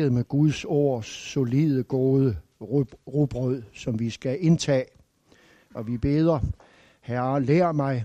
dækket 0.00 0.12
med 0.12 0.24
Guds 0.24 0.64
ords 0.64 1.06
solide, 1.06 1.82
gode 1.82 2.36
rugbrød, 3.06 3.62
som 3.72 3.98
vi 3.98 4.10
skal 4.10 4.44
indtage. 4.44 4.84
Og 5.74 5.86
vi 5.86 5.98
beder, 5.98 6.40
Herre, 7.00 7.42
lær 7.42 7.72
mig, 7.72 8.04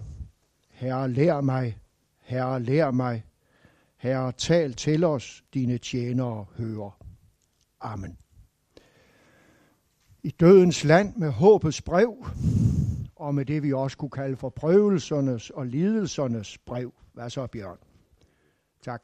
Herre, 0.69 1.09
lær 1.09 1.41
mig, 1.41 1.77
Herre, 2.21 2.59
lær 2.59 2.91
mig, 2.91 3.23
Herre, 3.97 4.31
tal 4.31 4.73
til 4.73 5.03
os, 5.03 5.43
dine 5.53 5.77
tjenere 5.77 6.45
hører. 6.57 6.97
Amen. 7.81 8.17
I 10.23 10.29
dødens 10.29 10.83
land 10.83 11.15
med 11.15 11.29
håbets 11.29 11.81
brev, 11.81 12.25
og 13.15 13.35
med 13.35 13.45
det 13.45 13.63
vi 13.63 13.73
også 13.73 13.97
kunne 13.97 14.09
kalde 14.09 14.37
for 14.37 14.49
prøvelsernes 14.49 15.49
og 15.49 15.65
lidelsernes 15.65 16.57
brev. 16.57 16.93
Hvad 17.13 17.29
så, 17.29 17.47
Bjørn? 17.47 17.77
Tak. 18.83 19.03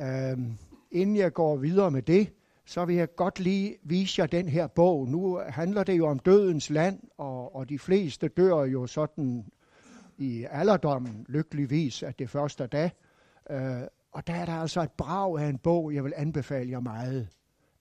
Øhm, 0.00 0.58
inden 0.96 1.16
jeg 1.16 1.32
går 1.32 1.56
videre 1.56 1.90
med 1.90 2.02
det, 2.02 2.32
så 2.64 2.84
vil 2.84 2.96
jeg 2.96 3.14
godt 3.16 3.40
lige 3.40 3.76
vise 3.82 4.20
jer 4.20 4.26
den 4.26 4.48
her 4.48 4.66
bog. 4.66 5.08
Nu 5.08 5.40
handler 5.48 5.84
det 5.84 5.98
jo 5.98 6.06
om 6.06 6.18
dødens 6.18 6.70
land, 6.70 7.00
og, 7.18 7.56
og 7.56 7.68
de 7.68 7.78
fleste 7.78 8.28
dør 8.28 8.64
jo 8.64 8.86
sådan 8.86 9.44
i 10.18 10.46
alderdommen, 10.50 11.26
lykkeligvis, 11.28 12.02
at 12.02 12.18
det 12.18 12.30
første 12.30 12.66
dag. 12.66 12.90
Øh, 13.50 13.82
og 14.12 14.26
der 14.26 14.34
er 14.34 14.44
der 14.44 14.52
altså 14.52 14.82
et 14.82 14.92
brag 14.92 15.38
af 15.40 15.48
en 15.48 15.58
bog, 15.58 15.94
jeg 15.94 16.04
vil 16.04 16.12
anbefale 16.16 16.70
jer 16.70 16.80
meget. 16.80 17.28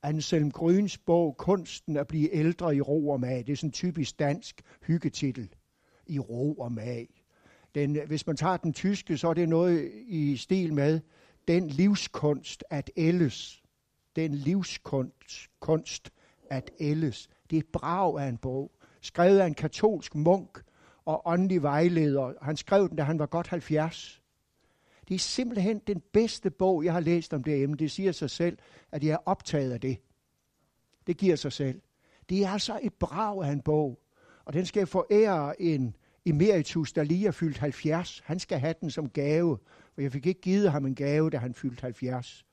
Anselm 0.03 0.51
Gryns 0.51 0.97
bog, 0.97 1.37
Kunsten 1.37 1.97
at 1.97 2.07
blive 2.07 2.35
ældre 2.35 2.75
i 2.75 2.81
ro 2.81 3.09
og 3.09 3.19
mag. 3.19 3.43
Det 3.47 3.49
er 3.49 3.55
sådan 3.55 3.67
en 3.67 3.71
typisk 3.71 4.19
dansk 4.19 4.61
hyggetitel. 4.87 5.49
I 6.07 6.19
ro 6.19 6.53
og 6.53 6.71
mag. 6.71 7.23
Den, 7.75 7.97
hvis 8.07 8.27
man 8.27 8.37
tager 8.37 8.57
den 8.57 8.73
tyske, 8.73 9.17
så 9.17 9.27
er 9.27 9.33
det 9.33 9.49
noget 9.49 9.91
i 10.07 10.37
stil 10.37 10.73
med 10.73 10.99
den 11.47 11.67
livskunst 11.67 12.63
at 12.69 12.91
ældes. 12.97 13.63
Den 14.15 14.33
livskunst 14.33 15.49
kunst 15.59 16.11
at 16.49 16.71
ældes. 16.79 17.29
Det 17.49 17.55
er 17.55 17.59
et 17.59 17.67
brag 17.73 18.19
af 18.19 18.27
en 18.27 18.37
bog. 18.37 18.71
Skrevet 19.01 19.39
af 19.39 19.47
en 19.47 19.53
katolsk 19.53 20.15
munk 20.15 20.63
og 21.05 21.21
åndelig 21.25 21.61
vejleder. 21.61 22.33
Han 22.41 22.57
skrev 22.57 22.89
den, 22.89 22.97
da 22.97 23.03
han 23.03 23.19
var 23.19 23.25
godt 23.25 23.47
70. 23.47 24.21
Det 25.07 25.15
er 25.15 25.19
simpelthen 25.19 25.79
den 25.87 26.01
bedste 26.13 26.49
bog, 26.49 26.85
jeg 26.85 26.93
har 26.93 26.99
læst 26.99 27.33
om 27.33 27.43
det 27.43 27.63
emne. 27.63 27.77
Det 27.77 27.91
siger 27.91 28.11
sig 28.11 28.29
selv, 28.29 28.57
at 28.91 29.03
jeg 29.03 29.11
er 29.11 29.17
optaget 29.25 29.71
af 29.71 29.81
det. 29.81 29.97
Det 31.07 31.17
giver 31.17 31.35
sig 31.35 31.51
selv. 31.51 31.81
Det 32.29 32.43
er 32.43 32.49
altså 32.49 32.79
et 32.83 32.93
brag 32.93 33.43
af 33.43 33.51
en 33.51 33.61
bog. 33.61 33.99
Og 34.45 34.53
den 34.53 34.65
skal 34.65 34.87
forære 34.87 35.61
en 35.61 35.95
emeritus, 36.25 36.93
der 36.93 37.03
lige 37.03 37.27
er 37.27 37.31
fyldt 37.31 37.57
70. 37.57 38.21
Han 38.25 38.39
skal 38.39 38.59
have 38.59 38.75
den 38.81 38.91
som 38.91 39.09
gave. 39.09 39.57
Og 39.97 40.03
jeg 40.03 40.11
fik 40.11 40.25
ikke 40.25 40.41
givet 40.41 40.71
ham 40.71 40.85
en 40.85 40.95
gave, 40.95 41.29
da 41.29 41.37
han 41.37 41.53
fyldte 41.53 41.81
70. 41.81 42.45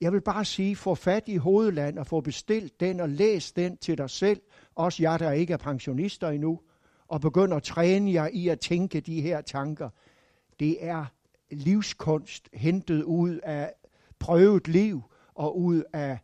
Jeg 0.00 0.12
vil 0.12 0.20
bare 0.20 0.44
sige, 0.44 0.76
få 0.76 0.94
fat 0.94 1.22
i 1.26 1.36
hovedland 1.36 1.98
og 1.98 2.06
få 2.06 2.20
bestilt 2.20 2.80
den 2.80 3.00
og 3.00 3.08
læs 3.08 3.52
den 3.52 3.76
til 3.76 3.98
dig 3.98 4.10
selv. 4.10 4.40
Også 4.74 5.02
jer, 5.02 5.18
der 5.18 5.32
ikke 5.32 5.52
er 5.52 5.56
pensionister 5.56 6.28
endnu. 6.28 6.60
Og 7.08 7.20
begynd 7.20 7.54
at 7.54 7.62
træne 7.62 8.12
jer 8.12 8.28
i 8.32 8.48
at 8.48 8.60
tænke 8.60 9.00
de 9.00 9.20
her 9.20 9.40
tanker. 9.40 9.90
Det 10.60 10.84
er 10.84 11.04
livskunst 11.50 12.48
hentet 12.52 13.02
ud 13.02 13.38
af 13.42 13.72
prøvet 14.18 14.68
liv 14.68 15.02
og 15.34 15.60
ud 15.60 15.82
af 15.92 16.18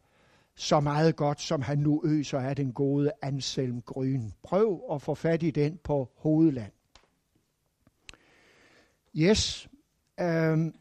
så 0.57 0.81
meget 0.81 1.17
godt, 1.17 1.41
som 1.41 1.63
han 1.63 1.79
nu 1.79 2.03
øser 2.05 2.39
af 2.39 2.57
den 2.57 2.73
gode 2.73 3.13
Anselm 3.23 3.83
Grøn. 3.83 4.33
Prøv 4.43 4.83
at 4.93 5.03
få 5.03 5.15
fat 5.15 5.43
i 5.43 5.51
den 5.51 5.79
på 5.85 6.11
hovedland. 6.17 6.73
Yes. 9.17 9.69
Øhm. 10.21 10.75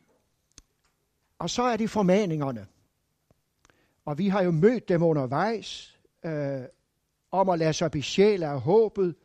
Og 1.40 1.50
så 1.50 1.64
er 1.64 1.78
det 1.78 1.90
formaningerne. 1.90 2.68
Og 4.06 4.18
vi 4.18 4.28
har 4.28 4.44
jo 4.44 4.52
mødt 4.52 4.90
dem 4.90 5.04
undervejs 5.04 6.00
øh, 6.26 6.62
om 7.32 7.50
at 7.50 7.60
lade 7.60 7.74
sig 7.74 7.92
besjæle 7.92 8.48
af 8.48 8.62
håbet 8.62 9.16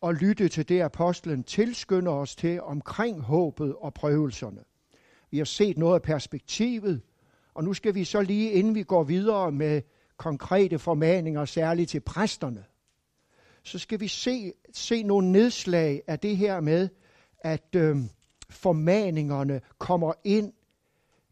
og 0.00 0.14
lytte 0.14 0.48
til 0.48 0.68
det, 0.68 0.82
apostlen 0.82 1.44
tilskynder 1.44 2.12
os 2.12 2.36
til 2.36 2.62
omkring 2.62 3.20
håbet 3.20 3.74
og 3.76 3.94
prøvelserne. 3.94 4.64
Vi 5.30 5.38
har 5.38 5.44
set 5.44 5.78
noget 5.78 5.94
af 5.94 6.02
perspektivet, 6.02 7.02
og 7.56 7.64
nu 7.64 7.74
skal 7.74 7.94
vi 7.94 8.04
så 8.04 8.20
lige, 8.20 8.50
inden 8.50 8.74
vi 8.74 8.82
går 8.82 9.04
videre 9.04 9.52
med 9.52 9.82
konkrete 10.16 10.78
formaninger, 10.78 11.44
særligt 11.44 11.90
til 11.90 12.00
præsterne, 12.00 12.64
så 13.62 13.78
skal 13.78 14.00
vi 14.00 14.08
se, 14.08 14.52
se 14.72 15.02
nogle 15.02 15.32
nedslag 15.32 16.02
af 16.06 16.18
det 16.18 16.36
her 16.36 16.60
med, 16.60 16.88
at 17.38 17.74
øh, 17.76 17.96
formaningerne 18.50 19.60
kommer 19.78 20.12
ind 20.24 20.52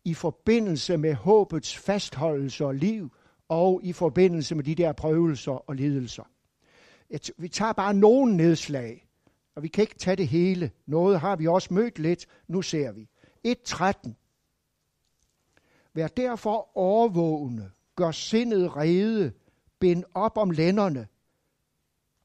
i 0.04 0.14
forbindelse 0.14 0.96
med 0.96 1.14
håbets 1.14 1.76
fastholdelse 1.76 2.64
og 2.64 2.74
liv, 2.74 3.12
og 3.48 3.80
i 3.82 3.92
forbindelse 3.92 4.54
med 4.54 4.64
de 4.64 4.74
der 4.74 4.92
prøvelser 4.92 5.70
og 5.70 5.74
lidelser. 5.74 6.24
Vi 7.38 7.48
tager 7.48 7.72
bare 7.72 7.94
nogle 7.94 8.36
nedslag, 8.36 9.06
og 9.56 9.62
vi 9.62 9.68
kan 9.68 9.82
ikke 9.82 9.98
tage 9.98 10.16
det 10.16 10.28
hele. 10.28 10.70
Noget 10.86 11.20
har 11.20 11.36
vi 11.36 11.46
også 11.46 11.74
mødt 11.74 11.98
lidt, 11.98 12.26
nu 12.48 12.62
ser 12.62 12.92
vi. 12.92 13.08
1.13. 13.46 14.23
Vær 15.94 16.06
derfor 16.06 16.76
overvågende, 16.78 17.70
gør 17.96 18.10
sindet 18.10 18.76
rede, 18.76 19.32
bind 19.78 20.04
op 20.14 20.38
om 20.38 20.50
lænderne, 20.50 21.08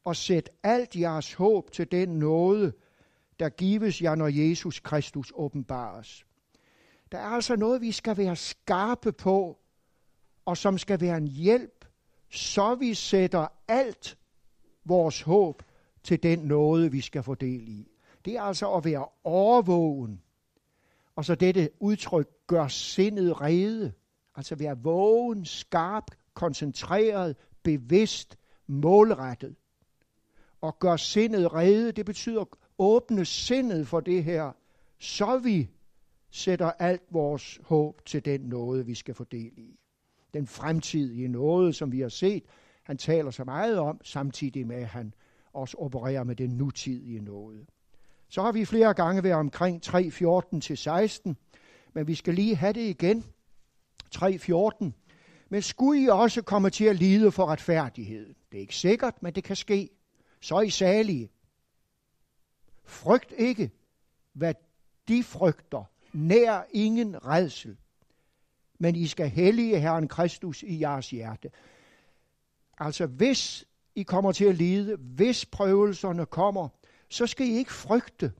og 0.03 0.15
sæt 0.15 0.49
alt 0.63 0.95
jeres 0.95 1.33
håb 1.33 1.71
til 1.71 1.91
den 1.91 2.09
nåde, 2.09 2.73
der 3.39 3.49
gives 3.49 4.01
jer, 4.01 4.15
når 4.15 4.27
Jesus 4.27 4.79
Kristus 4.79 5.31
åbenbares. 5.35 6.25
Der 7.11 7.17
er 7.17 7.25
altså 7.25 7.55
noget, 7.55 7.81
vi 7.81 7.91
skal 7.91 8.17
være 8.17 8.35
skarpe 8.35 9.11
på, 9.11 9.59
og 10.45 10.57
som 10.57 10.77
skal 10.77 11.01
være 11.01 11.17
en 11.17 11.27
hjælp, 11.27 11.85
så 12.29 12.75
vi 12.75 12.93
sætter 12.93 13.47
alt 13.67 14.17
vores 14.85 15.21
håb 15.21 15.63
til 16.03 16.23
den 16.23 16.39
nåde, 16.39 16.91
vi 16.91 17.01
skal 17.01 17.23
få 17.23 17.35
del 17.35 17.67
i. 17.67 17.87
Det 18.25 18.33
er 18.33 18.41
altså 18.41 18.73
at 18.73 18.85
være 18.85 19.05
overvågen. 19.23 20.21
Og 21.15 21.25
så 21.25 21.35
dette 21.35 21.69
udtryk, 21.79 22.27
gør 22.49 22.67
sindet 22.67 23.41
rede. 23.41 23.91
Altså 24.35 24.55
være 24.55 24.77
vågen, 24.77 25.45
skarp, 25.45 26.03
koncentreret, 26.33 27.35
bevidst, 27.63 28.37
målrettet. 28.67 29.55
Og 30.61 30.79
gør 30.79 30.95
sindet 30.95 31.53
rede, 31.53 31.91
det 31.91 32.05
betyder 32.05 32.43
åbne 32.79 33.25
sindet 33.25 33.87
for 33.87 33.99
det 33.99 34.23
her, 34.23 34.51
så 34.99 35.37
vi 35.37 35.69
sætter 36.31 36.71
alt 36.71 37.03
vores 37.11 37.59
håb 37.63 38.05
til 38.05 38.25
den 38.25 38.41
nåde, 38.41 38.85
vi 38.85 38.95
skal 38.95 39.15
få 39.15 39.25
i. 39.31 39.79
Den 40.33 40.47
fremtidige 40.47 41.27
nåde, 41.27 41.73
som 41.73 41.91
vi 41.91 41.99
har 41.99 42.09
set, 42.09 42.43
han 42.83 42.97
taler 42.97 43.31
så 43.31 43.43
meget 43.43 43.79
om, 43.79 43.99
samtidig 44.03 44.67
med 44.67 44.75
at 44.75 44.87
han 44.87 45.13
også 45.53 45.77
opererer 45.77 46.23
med 46.23 46.35
den 46.35 46.49
nutidige 46.49 47.21
nåde. 47.21 47.65
Så 48.29 48.41
har 48.41 48.51
vi 48.51 48.65
flere 48.65 48.93
gange 48.93 49.23
været 49.23 49.35
omkring 49.35 49.81
3.14-16, 49.85 51.33
men 51.93 52.07
vi 52.07 52.15
skal 52.15 52.33
lige 52.33 52.55
have 52.55 52.73
det 52.73 52.89
igen. 52.89 53.25
3.14. 54.15 54.91
Men 55.49 55.61
skulle 55.61 56.03
I 56.03 56.07
også 56.07 56.41
komme 56.41 56.69
til 56.69 56.85
at 56.85 56.95
lide 56.95 57.31
for 57.31 57.45
retfærdighed? 57.45 58.33
Det 58.51 58.57
er 58.57 58.61
ikke 58.61 58.75
sikkert, 58.75 59.23
men 59.23 59.35
det 59.35 59.43
kan 59.43 59.55
ske. 59.55 59.89
Så 60.41 60.55
er 60.55 60.61
I 60.61 60.69
salige. 60.69 61.29
Frygt 62.85 63.33
ikke, 63.37 63.71
hvad 64.33 64.53
de 65.07 65.23
frygter. 65.23 65.83
Nær 66.13 66.61
ingen 66.71 67.25
redsel. 67.25 67.77
Men 68.79 68.95
I 68.95 69.07
skal 69.07 69.29
hellige 69.29 69.79
Herren 69.79 70.07
Kristus 70.07 70.63
i 70.63 70.79
jeres 70.81 71.09
hjerte. 71.09 71.49
Altså 72.77 73.05
hvis 73.05 73.65
I 73.95 74.03
kommer 74.03 74.31
til 74.31 74.45
at 74.45 74.55
lide, 74.55 74.95
hvis 74.95 75.45
prøvelserne 75.45 76.25
kommer, 76.25 76.69
så 77.09 77.27
skal 77.27 77.47
I 77.47 77.57
ikke 77.57 77.73
frygte 77.73 78.31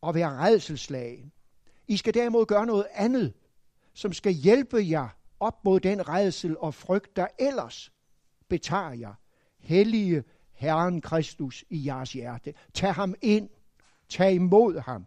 og 0.00 0.14
være 0.14 0.38
redselslagen. 0.38 1.32
I 1.88 1.96
skal 1.96 2.14
derimod 2.14 2.46
gøre 2.46 2.66
noget 2.66 2.86
andet, 2.92 3.32
som 3.94 4.12
skal 4.12 4.32
hjælpe 4.32 4.76
jer 4.76 5.08
op 5.40 5.64
mod 5.64 5.80
den 5.80 6.08
redsel 6.08 6.58
og 6.58 6.74
frygt, 6.74 7.16
der 7.16 7.26
ellers 7.38 7.92
betager 8.48 8.92
jer. 8.92 9.14
Hellige 9.58 10.24
Herren 10.52 11.00
Kristus 11.00 11.64
i 11.70 11.86
jeres 11.86 12.12
hjerte. 12.12 12.54
Tag 12.74 12.94
ham 12.94 13.14
ind. 13.22 13.48
Tag 14.08 14.34
imod 14.34 14.80
ham. 14.80 15.06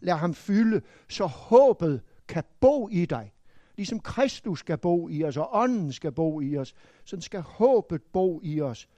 Lad 0.00 0.14
ham 0.14 0.34
fylde, 0.34 0.82
så 1.08 1.26
håbet 1.26 2.02
kan 2.28 2.44
bo 2.60 2.88
i 2.88 3.06
dig. 3.06 3.32
Ligesom 3.76 4.00
Kristus 4.00 4.60
skal 4.60 4.78
bo 4.78 5.08
i 5.08 5.24
os, 5.24 5.36
og 5.36 5.48
ånden 5.52 5.92
skal 5.92 6.12
bo 6.12 6.40
i 6.40 6.56
os, 6.56 6.74
så 7.04 7.20
skal 7.20 7.40
håbet 7.40 8.02
bo 8.02 8.40
i 8.42 8.60
os. 8.60 8.88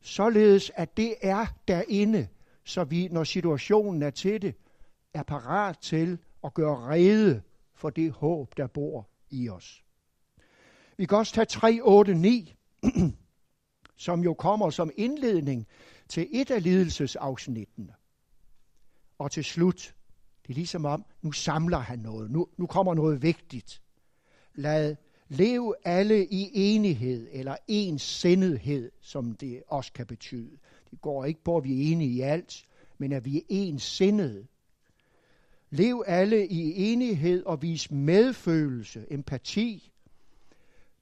Således 0.00 0.72
at 0.74 0.96
det 0.96 1.14
er 1.22 1.46
derinde, 1.68 2.28
så 2.64 2.84
vi, 2.84 3.08
når 3.08 3.24
situationen 3.24 4.02
er 4.02 4.10
til 4.10 4.42
det, 4.42 4.54
er 5.14 5.22
parat 5.22 5.78
til 5.78 6.18
og 6.46 6.54
gøre 6.54 6.76
rede 6.76 7.42
for 7.74 7.90
det 7.90 8.12
håb, 8.12 8.56
der 8.56 8.66
bor 8.66 9.08
i 9.30 9.48
os. 9.48 9.84
Vi 10.96 11.06
kan 11.06 11.18
også 11.18 11.34
tage 11.34 11.44
3, 11.44 11.80
8, 11.82 12.14
9, 12.14 12.54
som 13.96 14.20
jo 14.24 14.34
kommer 14.34 14.70
som 14.70 14.90
indledning 14.96 15.66
til 16.08 16.28
et 16.32 16.50
af 16.50 16.62
lidelsesafsnittene. 16.62 17.94
Og 19.18 19.30
til 19.30 19.44
slut, 19.44 19.94
det 20.42 20.50
er 20.50 20.54
ligesom 20.54 20.84
om, 20.84 21.04
nu 21.22 21.32
samler 21.32 21.78
han 21.78 21.98
noget, 21.98 22.30
nu, 22.30 22.46
nu 22.56 22.66
kommer 22.66 22.94
noget 22.94 23.22
vigtigt. 23.22 23.82
Lad 24.54 24.96
Lev 25.28 25.74
alle 25.84 26.26
i 26.26 26.50
enighed, 26.54 27.28
eller 27.32 27.56
ensindethed, 27.68 28.90
som 29.00 29.34
det 29.34 29.62
også 29.66 29.92
kan 29.92 30.06
betyde. 30.06 30.58
Det 30.90 31.00
går 31.00 31.24
ikke 31.24 31.44
på, 31.44 31.56
at 31.56 31.64
vi 31.64 31.72
er 31.72 31.92
enige 31.92 32.10
i 32.10 32.20
alt, 32.20 32.66
men 32.98 33.12
at 33.12 33.24
vi 33.24 33.36
er 33.36 33.42
ensindede. 33.48 34.46
Lev 35.70 36.02
alle 36.06 36.46
i 36.46 36.92
enighed 36.92 37.44
og 37.44 37.62
vis 37.62 37.90
medfølelse, 37.90 39.06
empati, 39.10 39.92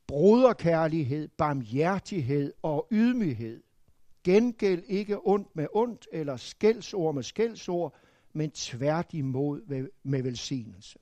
broderkærlighed, 0.07 1.29
barmhjertighed 1.29 2.53
og 2.63 2.89
ydmyghed. 2.93 3.63
Gengæld 4.25 4.83
ikke 4.87 5.27
ondt 5.29 5.57
med 5.57 5.67
ondt 5.73 6.09
eller 6.13 6.37
skældsord 6.37 7.15
med 7.15 7.23
skældsord, 7.23 7.95
men 8.33 8.51
tværtimod 8.51 9.87
med 10.03 10.23
velsignelse. 10.23 10.99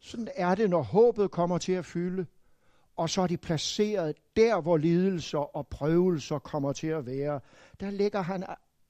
Sådan 0.00 0.28
er 0.34 0.54
det, 0.54 0.70
når 0.70 0.82
håbet 0.82 1.30
kommer 1.30 1.58
til 1.58 1.72
at 1.72 1.84
fylde, 1.84 2.26
og 2.96 3.10
så 3.10 3.22
er 3.22 3.26
de 3.26 3.36
placeret 3.36 4.16
der, 4.36 4.60
hvor 4.60 4.76
lidelser 4.76 5.56
og 5.56 5.66
prøvelser 5.66 6.38
kommer 6.38 6.72
til 6.72 6.86
at 6.86 7.06
være. 7.06 7.40
Der 7.80 7.90
lægger 7.90 8.20
han 8.20 8.44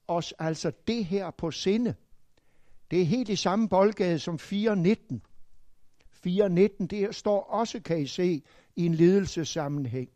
os 0.08 0.34
altså 0.38 0.72
det 0.86 1.04
her 1.04 1.30
på 1.30 1.50
sinde. 1.50 1.94
Det 2.90 3.00
er 3.00 3.04
helt 3.04 3.28
i 3.28 3.36
samme 3.36 3.68
boldgade 3.68 4.18
som 4.18 4.34
4.19. 4.34 5.18
4.19, 6.26 6.86
det 6.86 7.14
står 7.14 7.42
også, 7.42 7.80
kan 7.80 8.00
I 8.00 8.06
se, 8.06 8.42
i 8.76 8.86
en 8.86 8.94
lidelsessammenhæng. 8.94 10.08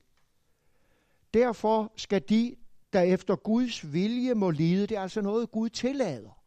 Derfor 1.34 1.92
skal 1.96 2.22
de, 2.28 2.56
der 2.92 3.00
efter 3.00 3.36
Guds 3.36 3.92
vilje 3.92 4.34
må 4.34 4.50
lide, 4.50 4.86
det 4.86 4.96
er 4.96 5.00
altså 5.00 5.20
noget, 5.20 5.50
Gud 5.50 5.68
tillader 5.68 6.42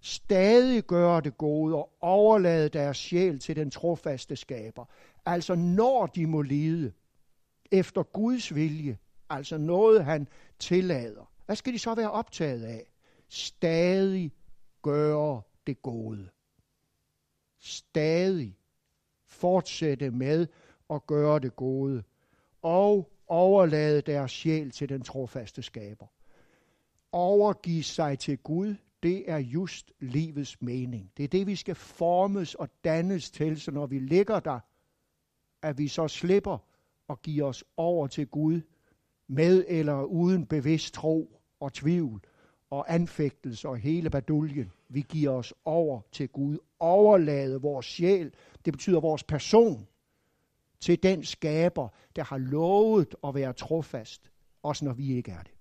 stadig 0.00 0.84
gøre 0.84 1.20
det 1.20 1.38
gode 1.38 1.74
og 1.74 1.92
overlade 2.00 2.68
deres 2.68 2.96
sjæl 2.96 3.38
til 3.38 3.56
den 3.56 3.70
trofaste 3.70 4.36
skaber. 4.36 4.84
Altså 5.26 5.54
når 5.54 6.06
de 6.06 6.26
må 6.26 6.42
lide 6.42 6.92
efter 7.70 8.02
Guds 8.02 8.54
vilje, 8.54 8.98
altså 9.30 9.58
noget 9.58 10.04
han 10.04 10.28
tillader, 10.58 11.32
hvad 11.46 11.56
skal 11.56 11.72
de 11.72 11.78
så 11.78 11.94
være 11.94 12.10
optaget 12.10 12.64
af? 12.64 12.90
Stadig 13.32 14.32
gøre 14.82 15.42
det 15.66 15.82
gode. 15.82 16.28
Stadig 17.58 18.58
fortsætte 19.26 20.10
med 20.10 20.46
at 20.90 21.06
gøre 21.06 21.38
det 21.38 21.56
gode 21.56 22.02
og 22.62 23.12
overlade 23.26 24.00
deres 24.00 24.30
sjæl 24.30 24.70
til 24.70 24.88
den 24.88 25.02
trofaste 25.02 25.62
skaber. 25.62 26.06
Overgive 27.12 27.82
sig 27.82 28.18
til 28.18 28.38
Gud, 28.38 28.74
det 29.02 29.30
er 29.30 29.38
just 29.38 29.92
livets 30.00 30.62
mening. 30.62 31.12
Det 31.16 31.24
er 31.24 31.28
det, 31.28 31.46
vi 31.46 31.56
skal 31.56 31.74
formes 31.74 32.54
og 32.54 32.68
dannes 32.84 33.30
til, 33.30 33.60
så 33.60 33.70
når 33.70 33.86
vi 33.86 33.98
ligger 33.98 34.40
der, 34.40 34.60
at 35.62 35.78
vi 35.78 35.88
så 35.88 36.08
slipper 36.08 36.58
og 37.08 37.22
giver 37.22 37.46
os 37.46 37.64
over 37.76 38.06
til 38.06 38.26
Gud 38.26 38.60
med 39.26 39.64
eller 39.68 40.02
uden 40.02 40.46
bevidst 40.46 40.94
tro 40.94 41.40
og 41.60 41.72
tvivl 41.72 42.24
og 42.70 42.94
anfægtelse 42.94 43.68
og 43.68 43.78
hele 43.78 44.10
baduljen. 44.10 44.72
Vi 44.88 45.06
giver 45.08 45.30
os 45.30 45.54
over 45.64 46.00
til 46.12 46.28
Gud. 46.28 46.58
Overlade 46.78 47.60
vores 47.60 47.86
sjæl, 47.86 48.34
det 48.64 48.72
betyder 48.72 49.00
vores 49.00 49.24
person, 49.24 49.86
til 50.80 51.02
den 51.02 51.24
skaber, 51.24 51.88
der 52.16 52.24
har 52.24 52.38
lovet 52.38 53.14
at 53.24 53.34
være 53.34 53.52
trofast, 53.52 54.30
også 54.62 54.84
når 54.84 54.92
vi 54.92 55.16
ikke 55.16 55.30
er 55.30 55.42
det. 55.42 55.52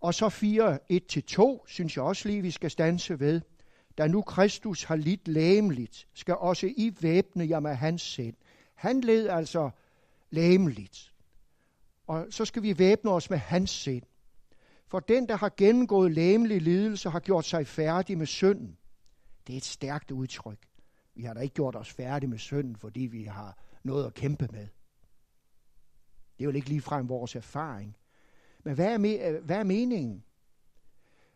Og 0.00 0.14
så 0.14 0.28
4, 0.28 0.78
1-2, 0.92 1.66
synes 1.66 1.96
jeg 1.96 2.04
også 2.04 2.28
lige, 2.28 2.42
vi 2.42 2.50
skal 2.50 2.70
stanse 2.70 3.20
ved. 3.20 3.40
Da 3.98 4.06
nu 4.06 4.22
Kristus 4.22 4.84
har 4.84 4.96
lidt 4.96 5.28
læmeligt, 5.28 6.08
skal 6.14 6.34
også 6.34 6.66
I 6.66 6.92
væbne 7.00 7.48
jer 7.48 7.60
med 7.60 7.74
hans 7.74 8.02
sind. 8.02 8.34
Han 8.74 9.00
led 9.00 9.28
altså 9.28 9.70
læmeligt. 10.30 11.12
Og 12.06 12.26
så 12.30 12.44
skal 12.44 12.62
vi 12.62 12.78
væbne 12.78 13.10
os 13.10 13.30
med 13.30 13.38
hans 13.38 13.70
sind. 13.70 14.02
For 14.94 15.00
den, 15.00 15.28
der 15.28 15.36
har 15.36 15.52
gennemgået 15.56 16.12
læmelig 16.12 16.62
lidelse, 16.62 17.10
har 17.10 17.20
gjort 17.20 17.44
sig 17.44 17.66
færdig 17.66 18.18
med 18.18 18.26
synden. 18.26 18.76
Det 19.46 19.52
er 19.52 19.56
et 19.56 19.64
stærkt 19.64 20.10
udtryk. 20.10 20.58
Vi 21.14 21.22
har 21.22 21.34
da 21.34 21.40
ikke 21.40 21.54
gjort 21.54 21.76
os 21.76 21.90
færdige 21.90 22.30
med 22.30 22.38
synden, 22.38 22.76
fordi 22.76 23.00
vi 23.00 23.22
har 23.22 23.58
noget 23.82 24.06
at 24.06 24.14
kæmpe 24.14 24.48
med. 24.52 24.60
Det 26.38 26.40
er 26.40 26.44
jo 26.44 26.50
ikke 26.50 26.68
ligefrem 26.68 27.08
vores 27.08 27.36
erfaring. 27.36 27.96
Men 28.64 28.74
hvad 28.74 28.86
er, 28.86 28.98
me- 28.98 29.40
hvad 29.44 29.56
er 29.56 29.64
meningen? 29.64 30.24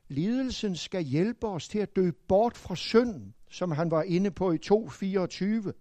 Lidelsen 0.08 0.76
skal 0.76 1.02
hjælpe 1.02 1.46
os 1.46 1.68
til 1.68 1.78
at 1.78 1.96
dø 1.96 2.10
bort 2.28 2.56
fra 2.56 2.76
synden, 2.76 3.34
som 3.50 3.70
han 3.70 3.90
var 3.90 4.02
inde 4.02 4.30
på 4.30 4.52
i 4.52 4.58
2.24. 4.64 5.72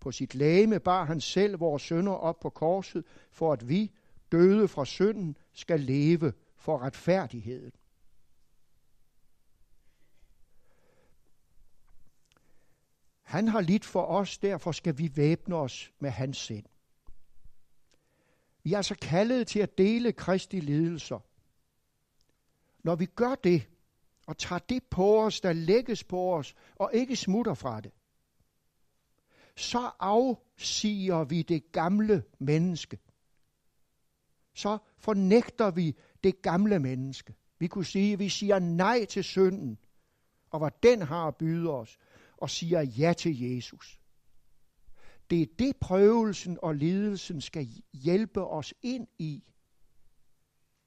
På 0.00 0.12
sit 0.12 0.34
læme 0.34 0.80
bar 0.80 1.04
han 1.04 1.20
selv 1.20 1.60
vores 1.60 1.82
sønder 1.82 2.12
op 2.12 2.40
på 2.40 2.50
korset, 2.50 3.04
for 3.30 3.52
at 3.52 3.68
vi, 3.68 3.92
døde 4.34 4.68
fra 4.68 4.84
synden, 4.84 5.36
skal 5.52 5.80
leve 5.80 6.32
for 6.56 6.78
retfærdigheden. 6.78 7.72
Han 13.22 13.48
har 13.48 13.60
lidt 13.60 13.84
for 13.84 14.04
os, 14.06 14.38
derfor 14.38 14.72
skal 14.72 14.98
vi 14.98 15.16
væbne 15.16 15.56
os 15.56 15.92
med 15.98 16.10
hans 16.10 16.38
sind. 16.38 16.64
Vi 18.62 18.72
er 18.72 18.76
altså 18.76 18.94
kaldet 19.02 19.46
til 19.46 19.60
at 19.60 19.78
dele 19.78 20.12
Kristi 20.12 20.60
lidelser. 20.60 21.18
Når 22.82 22.94
vi 22.94 23.06
gør 23.06 23.34
det, 23.34 23.68
og 24.26 24.38
tager 24.38 24.58
det 24.58 24.84
på 24.84 25.24
os, 25.24 25.40
der 25.40 25.52
lægges 25.52 26.04
på 26.04 26.36
os, 26.36 26.54
og 26.76 26.90
ikke 26.94 27.16
smutter 27.16 27.54
fra 27.54 27.80
det, 27.80 27.92
så 29.56 29.90
afsiger 29.98 31.24
vi 31.24 31.42
det 31.42 31.72
gamle 31.72 32.24
menneske. 32.38 32.98
Så 34.54 34.78
fornægter 34.98 35.70
vi 35.70 35.96
det 36.24 36.42
gamle 36.42 36.78
menneske. 36.78 37.34
Vi 37.58 37.66
kunne 37.66 37.84
sige, 37.84 38.12
at 38.12 38.18
vi 38.18 38.28
siger 38.28 38.58
nej 38.58 39.04
til 39.04 39.24
synden, 39.24 39.78
og 40.50 40.58
hvad 40.58 40.70
den 40.82 41.02
har 41.02 41.26
at 41.26 41.36
byde 41.36 41.70
os, 41.70 41.98
og 42.36 42.50
siger 42.50 42.80
ja 42.80 43.12
til 43.12 43.40
Jesus. 43.40 44.00
Det 45.30 45.42
er 45.42 45.46
det, 45.58 45.76
prøvelsen 45.76 46.58
og 46.62 46.74
lidelsen 46.74 47.40
skal 47.40 47.68
hjælpe 47.92 48.44
os 48.44 48.74
ind 48.82 49.06
i. 49.18 49.42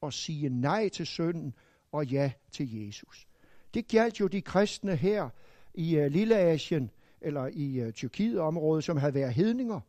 Og 0.01 0.13
sige 0.13 0.49
nej 0.49 0.89
til 0.89 1.05
synden 1.05 1.53
og 1.91 2.05
ja 2.05 2.31
til 2.51 2.85
Jesus. 2.85 3.27
Det 3.73 3.87
galt 3.87 4.19
jo 4.19 4.27
de 4.27 4.41
kristne 4.41 4.95
her 4.95 5.29
i 5.73 5.95
øh, 5.95 6.11
Lille 6.11 6.37
Asien, 6.37 6.91
eller 7.21 7.49
i 7.53 7.79
øh, 7.79 7.93
Tyrkiet-området, 7.93 8.83
som 8.83 8.97
havde 8.97 9.13
været 9.13 9.33
hedninger. 9.33 9.79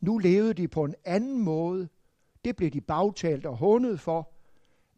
Nu 0.00 0.18
levede 0.18 0.54
de 0.54 0.68
på 0.68 0.84
en 0.84 0.94
anden 1.04 1.44
måde. 1.44 1.88
Det 2.44 2.56
blev 2.56 2.70
de 2.70 2.80
bagtalt 2.80 3.46
og 3.46 3.56
hundet 3.56 4.00
for. 4.00 4.30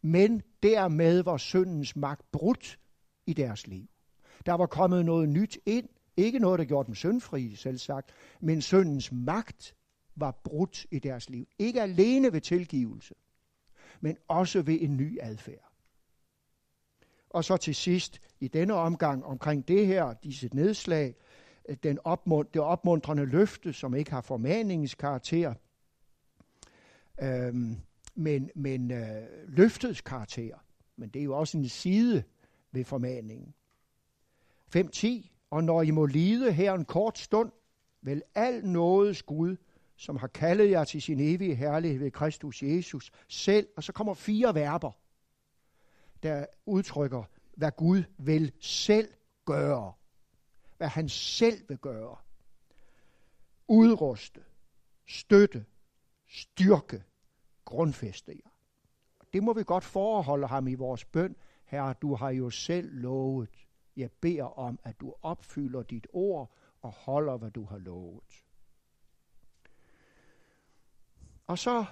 Men 0.03 0.43
dermed 0.62 1.23
var 1.23 1.37
syndens 1.37 1.97
magt 1.97 2.33
brudt 2.33 2.79
i 3.26 3.33
deres 3.33 3.67
liv. 3.67 3.87
Der 4.47 4.53
var 4.53 4.67
kommet 4.67 5.05
noget 5.05 5.29
nyt 5.29 5.59
ind, 5.67 5.88
ikke 6.17 6.38
noget, 6.38 6.59
der 6.59 6.65
gjorde 6.65 6.87
dem 6.87 6.95
syndfri, 6.95 7.55
selv 7.55 7.79
sagt, 7.79 8.11
men 8.41 8.62
syndens 8.62 9.12
magt 9.12 9.75
var 10.17 10.41
brudt 10.45 10.87
i 10.91 10.99
deres 10.99 11.31
liv. 11.31 11.47
Ikke 11.59 11.83
alene 11.83 12.33
ved 12.33 12.41
tilgivelse, 12.41 13.15
men 14.00 14.17
også 14.29 14.62
ved 14.62 14.79
en 14.81 14.97
ny 14.97 15.19
adfærd. 15.21 15.73
Og 17.31 17.45
så 17.45 17.57
til 17.57 17.75
sidst, 17.75 18.21
i 18.41 18.49
denne 18.49 18.75
omgang 18.75 19.25
omkring 19.25 19.69
det 19.69 19.87
her, 19.87 20.15
disse 20.15 20.49
nedslag, 20.53 21.15
den 21.83 21.99
opmund, 22.05 22.49
det 22.55 22.62
opmuntrende 22.62 23.25
løfte, 23.25 23.73
som 23.73 23.95
ikke 23.95 24.11
har 24.11 24.21
formaningens 24.21 24.95
karakter, 24.95 25.55
øhm, 27.23 27.77
men, 28.15 28.51
men 28.55 28.91
øh, 28.91 29.27
løftets 29.49 30.01
karakter. 30.01 30.59
Men 30.97 31.09
det 31.09 31.21
er 31.21 31.25
jo 31.25 31.39
også 31.39 31.59
en 31.59 31.69
side 31.69 32.23
ved 32.73 32.85
formaningen. 32.85 33.55
5.10 34.77 35.31
og 35.51 35.65
når 35.65 35.83
I 35.83 35.91
må 35.91 36.07
lide 36.07 36.53
her 36.53 36.75
en 36.75 36.85
kort 36.85 37.19
stund, 37.19 37.53
vil 38.03 38.23
al 38.35 38.67
nådes 38.67 39.23
Gud, 39.23 39.57
som 39.97 40.17
har 40.17 40.27
kaldet 40.27 40.71
jer 40.71 40.85
til 40.85 41.03
sin 41.03 41.21
evige 41.21 41.55
herlighed 41.55 41.99
ved 41.99 42.11
Kristus 42.11 42.63
Jesus, 42.63 43.13
selv, 43.29 43.69
og 43.77 43.85
så 43.85 43.93
kommer 43.93 44.15
fire 44.15 44.55
verber, 44.55 44.91
der 46.23 46.47
udtrykker, 46.67 47.23
hvad 47.57 47.71
Gud 47.77 48.03
vil 48.19 48.53
selv 48.61 49.09
gøre. 49.45 49.93
Hvad 50.77 50.89
han 50.89 51.09
selv 51.09 51.69
vil 51.69 51.79
gøre. 51.79 52.17
Udruste, 53.69 54.41
støtte, 55.07 55.65
styrke, 56.37 57.02
grundfæste 57.64 58.33
jer. 58.33 58.50
Det 59.33 59.43
må 59.43 59.52
vi 59.52 59.62
godt 59.64 59.85
forholde 59.85 60.47
ham 60.47 60.69
i 60.69 60.75
vores 60.75 61.05
bøn. 61.05 61.37
Herre, 61.64 61.95
du 62.02 62.14
har 62.14 62.31
jo 62.31 62.50
selv 62.50 62.95
lovet, 62.95 63.66
jeg 63.97 64.11
beder 64.21 64.59
om, 64.59 64.78
at 64.85 65.00
du 65.00 65.14
opfylder 65.23 65.83
dit 65.83 66.07
ord 66.12 66.52
og 66.83 66.93
holder, 66.93 67.37
hvad 67.37 67.50
du 67.50 67.64
har 67.64 67.78
lovet. 67.78 68.45
Og 71.47 71.59
så 71.59 71.85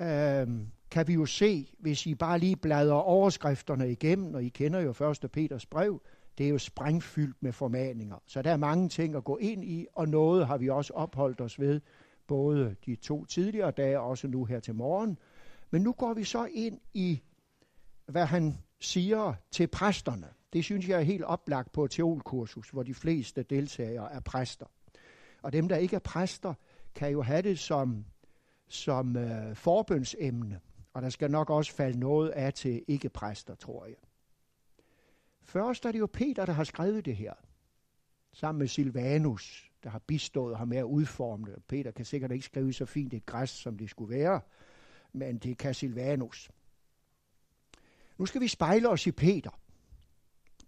øh, 0.00 0.48
kan 0.90 1.08
vi 1.08 1.14
jo 1.14 1.26
se, 1.26 1.74
hvis 1.78 2.06
I 2.06 2.14
bare 2.14 2.38
lige 2.38 2.56
bladrer 2.56 2.94
overskrifterne 2.94 3.90
igennem, 3.90 4.34
og 4.34 4.44
I 4.44 4.48
kender 4.48 4.80
jo 4.80 4.90
1. 4.90 5.30
Peters 5.32 5.66
brev, 5.66 6.02
det 6.38 6.46
er 6.46 6.50
jo 6.50 6.58
sprængfyldt 6.58 7.42
med 7.42 7.52
formaninger. 7.52 8.16
Så 8.26 8.42
der 8.42 8.50
er 8.50 8.56
mange 8.56 8.88
ting 8.88 9.14
at 9.14 9.24
gå 9.24 9.36
ind 9.36 9.64
i, 9.64 9.86
og 9.94 10.08
noget 10.08 10.46
har 10.46 10.58
vi 10.58 10.68
også 10.68 10.92
opholdt 10.92 11.40
os 11.40 11.60
ved, 11.60 11.80
både 12.28 12.76
de 12.86 12.96
to 12.96 13.24
tidligere 13.24 13.70
dage 13.70 14.00
og 14.00 14.06
også 14.06 14.28
nu 14.28 14.44
her 14.44 14.60
til 14.60 14.74
morgen. 14.74 15.18
Men 15.70 15.82
nu 15.82 15.92
går 15.92 16.14
vi 16.14 16.24
så 16.24 16.44
ind 16.44 16.80
i, 16.94 17.22
hvad 18.06 18.26
han 18.26 18.58
siger 18.80 19.34
til 19.50 19.66
præsterne. 19.66 20.28
Det 20.52 20.64
synes 20.64 20.88
jeg 20.88 20.98
er 20.98 21.04
helt 21.04 21.24
oplagt 21.24 21.72
på 21.72 21.84
et 21.84 21.90
teolkursus, 21.90 22.70
hvor 22.70 22.82
de 22.82 22.94
fleste 22.94 23.42
deltagere 23.42 24.12
er 24.12 24.20
præster. 24.20 24.66
Og 25.42 25.52
dem, 25.52 25.68
der 25.68 25.76
ikke 25.76 25.96
er 25.96 26.00
præster, 26.00 26.54
kan 26.94 27.10
jo 27.10 27.22
have 27.22 27.42
det 27.42 27.58
som, 27.58 28.04
som 28.68 29.16
øh, 29.16 29.56
forbønsemne. 29.56 30.60
Og 30.92 31.02
der 31.02 31.08
skal 31.08 31.30
nok 31.30 31.50
også 31.50 31.72
falde 31.72 31.98
noget 31.98 32.30
af 32.30 32.54
til 32.54 32.84
ikke-præster, 32.88 33.54
tror 33.54 33.86
jeg. 33.86 33.96
Først 35.42 35.84
er 35.84 35.92
det 35.92 35.98
jo 35.98 36.06
Peter, 36.06 36.46
der 36.46 36.52
har 36.52 36.64
skrevet 36.64 37.04
det 37.04 37.16
her, 37.16 37.34
sammen 38.32 38.58
med 38.58 38.68
Silvanus, 38.68 39.67
der 39.82 39.90
har 39.90 39.98
bistået 39.98 40.58
ham 40.58 40.68
med 40.68 40.76
at 40.76 40.84
udforme 40.84 41.46
det. 41.46 41.64
Peter 41.68 41.90
kan 41.90 42.04
sikkert 42.04 42.32
ikke 42.32 42.44
skrive 42.44 42.72
så 42.72 42.84
fint 42.84 43.14
et 43.14 43.26
græs, 43.26 43.50
som 43.50 43.78
det 43.78 43.90
skulle 43.90 44.16
være, 44.16 44.40
men 45.12 45.38
det 45.38 45.58
kan 45.58 45.74
Silvanus. 45.74 46.50
Nu 48.18 48.26
skal 48.26 48.40
vi 48.40 48.48
spejle 48.48 48.88
os 48.88 49.06
i 49.06 49.12
Peter. 49.12 49.50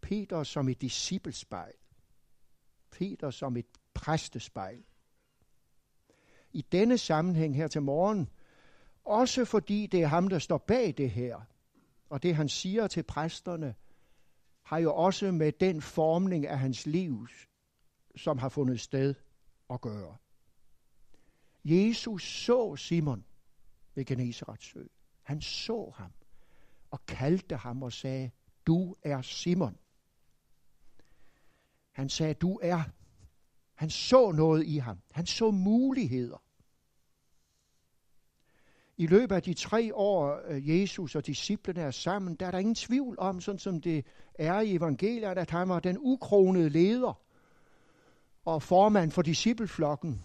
Peter 0.02 0.42
som 0.42 0.68
et 0.68 0.80
disciplespejl. 0.80 1.72
Peter 2.90 3.30
som 3.30 3.56
et 3.56 3.66
præstespejl. 3.94 4.84
I 6.52 6.62
denne 6.72 6.98
sammenhæng 6.98 7.56
her 7.56 7.68
til 7.68 7.82
morgen, 7.82 8.28
også 9.04 9.44
fordi 9.44 9.86
det 9.86 10.02
er 10.02 10.06
ham, 10.06 10.28
der 10.28 10.38
står 10.38 10.58
bag 10.58 10.94
det 10.96 11.10
her, 11.10 11.40
og 12.10 12.22
det 12.22 12.36
han 12.36 12.48
siger 12.48 12.86
til 12.86 13.02
præsterne, 13.02 13.74
har 14.62 14.78
jo 14.78 14.94
også 14.94 15.32
med 15.32 15.52
den 15.52 15.82
formning 15.82 16.46
af 16.46 16.58
hans 16.58 16.86
liv, 16.86 17.26
som 18.16 18.38
har 18.38 18.48
fundet 18.48 18.80
sted 18.80 19.14
at 19.70 19.80
gøre. 19.80 20.16
Jesus 21.64 22.22
så 22.22 22.76
Simon 22.76 23.24
ved 23.94 24.04
Genesarets 24.04 24.64
sø. 24.64 24.84
Han 25.22 25.40
så 25.40 25.92
ham 25.96 26.12
og 26.90 27.06
kaldte 27.06 27.56
ham 27.56 27.82
og 27.82 27.92
sagde, 27.92 28.30
du 28.66 28.96
er 29.02 29.22
Simon. 29.22 29.76
Han 31.92 32.08
sagde, 32.08 32.34
du 32.34 32.58
er. 32.62 32.82
Han 33.74 33.90
så 33.90 34.32
noget 34.32 34.66
i 34.66 34.78
ham. 34.78 34.98
Han 35.10 35.26
så 35.26 35.50
muligheder. 35.50 36.42
I 38.96 39.06
løbet 39.06 39.34
af 39.34 39.42
de 39.42 39.54
tre 39.54 39.94
år, 39.94 40.40
øh, 40.48 40.80
Jesus 40.80 41.14
og 41.14 41.26
disciplene 41.26 41.80
er 41.80 41.90
sammen, 41.90 42.34
der 42.34 42.46
er 42.46 42.50
der 42.50 42.58
ingen 42.58 42.74
tvivl 42.74 43.18
om, 43.18 43.40
sådan 43.40 43.58
som 43.58 43.80
det 43.80 44.06
er 44.34 44.60
i 44.60 44.74
evangeliet, 44.74 45.38
at 45.38 45.50
han 45.50 45.68
var 45.68 45.80
den 45.80 45.98
ukronede 46.00 46.68
leder 46.68 47.20
og 48.44 48.62
formand 48.62 49.10
for 49.10 49.22
discipleflokken 49.22 50.22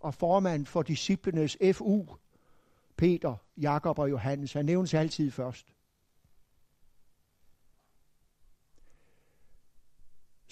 og 0.00 0.14
formand 0.14 0.66
for 0.66 0.82
disciplenes 0.82 1.56
FU, 1.72 2.06
Peter, 2.96 3.36
Jakob 3.56 3.98
og 3.98 4.10
Johannes. 4.10 4.52
Han 4.52 4.64
nævnes 4.64 4.94
altid 4.94 5.30
først. 5.30 5.74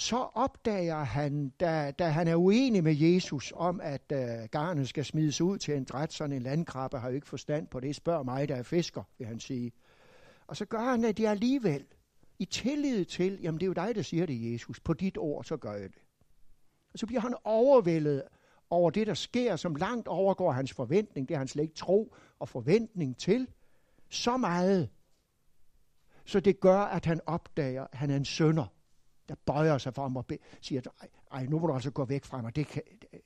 så 0.02 0.16
opdager 0.16 1.04
han, 1.04 1.49
da, 1.61 1.90
da 1.90 2.09
han 2.09 2.28
er 2.28 2.37
uenig 2.37 2.85
med 2.85 2.95
Jesus 2.95 3.52
om, 3.57 3.81
at 3.81 4.12
uh, 4.14 4.49
garnet 4.50 4.88
skal 4.88 5.04
smides 5.04 5.40
ud 5.40 5.59
til 5.59 5.75
en 5.75 5.85
dræt, 5.85 6.12
sådan 6.12 6.37
en 6.37 6.42
landkrabbe 6.42 6.99
har 6.99 7.09
jo 7.09 7.14
ikke 7.14 7.26
forstand 7.26 7.66
på 7.66 7.81
det, 7.81 7.97
spørg 7.97 8.25
mig, 8.25 8.49
der 8.49 8.57
er 8.57 8.62
fisker, 8.62 9.02
vil 9.19 9.26
han 9.26 9.40
sige. 9.40 9.73
Og 10.47 10.57
så 10.57 10.64
gør 10.64 10.78
han 10.78 11.02
det 11.02 11.26
alligevel, 11.26 11.85
i 12.38 12.45
tillid 12.45 13.04
til, 13.04 13.38
jamen 13.42 13.61
det 13.61 13.64
er 13.64 13.69
jo 13.69 13.73
dig, 13.73 13.95
der 13.95 14.02
siger 14.02 14.26
det, 14.26 14.52
Jesus, 14.52 14.81
på 14.81 14.92
dit 14.92 15.19
ord, 15.19 15.45
så 15.45 15.57
gør 15.57 15.73
jeg 15.73 15.88
det. 15.88 16.02
Og 16.93 16.99
så 16.99 17.07
bliver 17.07 17.21
han 17.21 17.35
overvældet 17.45 18.23
over 18.71 18.91
det, 18.91 19.07
der 19.07 19.15
sker, 19.15 19.57
som 19.57 19.75
langt 19.75 20.09
overgår 20.09 20.53
hans 20.53 20.73
forventning, 20.73 21.29
det 21.29 21.37
har 21.37 21.39
han 21.39 21.49
slet 21.49 21.63
ikke 21.63 21.75
tro 21.75 22.15
og 22.39 22.49
forventning 22.49 23.17
til, 23.17 23.49
så 24.11 24.37
meget, 24.37 24.89
så 26.25 26.41
det 26.41 26.61
gør, 26.61 26.79
at 26.79 27.05
han 27.05 27.21
opdager, 27.27 27.87
at 27.93 27.99
han 27.99 28.11
er 28.11 28.17
en 28.17 28.25
sønder 28.25 28.67
der 29.29 29.35
bøjer 29.47 29.79
sig 29.79 29.95
for 29.95 30.03
ham 30.03 30.17
og 30.17 30.27
siger, 30.61 30.83
ej, 31.01 31.09
ej, 31.33 31.47
nu 31.47 31.59
må 31.59 31.67
du 31.67 31.73
altså 31.73 31.91
gå 31.91 32.05
væk 32.05 32.25
fra 32.25 32.43
mig. 32.43 32.57
Det 32.57 32.67
kan, 32.67 32.83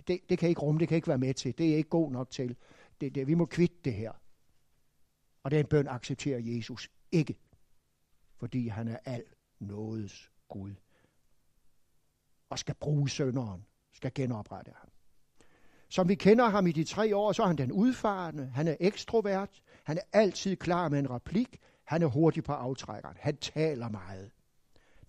det, 0.06 0.20
det 0.28 0.38
kan 0.38 0.48
ikke 0.48 0.60
rumme, 0.60 0.80
det 0.80 0.88
kan 0.88 0.96
ikke 0.96 1.08
være 1.08 1.18
med 1.18 1.34
til. 1.34 1.58
Det 1.58 1.72
er 1.72 1.76
ikke 1.76 1.90
god 1.90 2.12
nok 2.12 2.30
til. 2.30 2.56
Det, 3.00 3.14
det, 3.14 3.26
vi 3.26 3.34
må 3.34 3.46
kvitte 3.46 3.76
det 3.84 3.94
her. 3.94 4.12
Og 5.42 5.50
den 5.50 5.66
bøn 5.66 5.88
accepterer 5.88 6.38
Jesus 6.42 6.90
ikke, 7.12 7.38
fordi 8.36 8.68
han 8.68 8.88
er 8.88 8.98
al 9.04 9.24
nådes 9.58 10.30
Gud. 10.48 10.74
Og 12.48 12.58
skal 12.58 12.74
bruge 12.74 13.10
sønderen, 13.10 13.66
skal 13.92 14.14
genoprette 14.14 14.72
ham. 14.76 14.88
Som 15.88 16.08
vi 16.08 16.14
kender 16.14 16.48
ham 16.48 16.66
i 16.66 16.72
de 16.72 16.84
tre 16.84 17.16
år, 17.16 17.32
så 17.32 17.42
er 17.42 17.46
han 17.46 17.58
den 17.58 17.72
udfarende, 17.72 18.46
han 18.46 18.68
er 18.68 18.76
ekstrovert, 18.80 19.62
han 19.84 19.98
er 19.98 20.02
altid 20.12 20.56
klar 20.56 20.88
med 20.88 20.98
en 20.98 21.10
replik, 21.10 21.60
han 21.84 22.02
er 22.02 22.06
hurtig 22.06 22.44
på 22.44 22.52
aftrækkeren, 22.52 23.16
han 23.20 23.36
taler 23.36 23.88
meget 23.88 24.30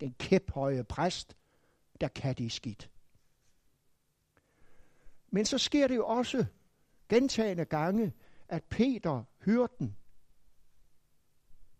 den 0.00 0.14
kæphøje 0.18 0.84
præst, 0.84 1.36
der 2.00 2.08
kan 2.08 2.34
det 2.34 2.52
skidt. 2.52 2.90
Men 5.30 5.44
så 5.44 5.58
sker 5.58 5.86
det 5.86 5.96
jo 5.96 6.06
også 6.06 6.46
gentagende 7.08 7.64
gange, 7.64 8.12
at 8.48 8.64
Peter, 8.64 9.24
hyrden, 9.44 9.96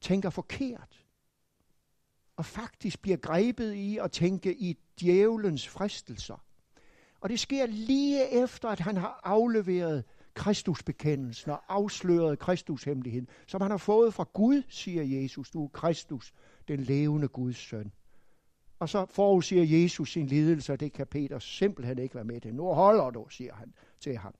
tænker 0.01 0.31
forkert. 0.31 1.08
Og 2.39 2.45
faktisk 2.45 3.03
bliver 3.03 3.17
grebet 3.17 3.75
i 3.75 3.99
at 3.99 4.13
tænke 4.13 4.55
i 4.55 4.79
djævelens 5.01 5.69
fristelser. 5.69 6.45
Og 7.21 7.29
det 7.29 7.41
sker 7.41 7.67
lige 7.67 8.43
efter, 8.43 8.69
at 8.69 8.81
han 8.81 8.97
har 8.97 9.21
afleveret 9.25 10.05
Kristusbekendelsen 10.35 11.51
og 11.51 11.63
afsløret 11.69 12.39
Kristushemmeligheden, 12.39 13.29
som 13.47 13.61
han 13.61 13.71
har 13.71 13.79
fået 13.79 14.15
fra 14.15 14.25
Gud, 14.33 14.63
siger 14.69 15.03
Jesus, 15.03 15.51
du 15.51 15.65
er 15.65 15.69
Kristus, 15.69 16.33
den 16.69 16.81
levende 16.81 17.29
Guds 17.29 17.57
søn. 17.57 17.93
Og 18.79 18.89
så 18.89 19.07
forudsiger 19.07 19.83
Jesus 19.83 20.13
sin 20.13 20.27
lidelse, 20.27 20.73
og 20.73 20.81
det 20.81 20.93
kan 20.93 21.07
Peter 21.07 21.39
simpelthen 21.39 21.99
ikke 21.99 22.15
være 22.15 22.25
med 22.25 22.41
til. 22.41 22.55
Nu 22.55 22.65
holder 22.65 23.11
du, 23.11 23.29
siger 23.29 23.55
han 23.55 23.75
til 24.01 24.17
ham. 24.17 24.35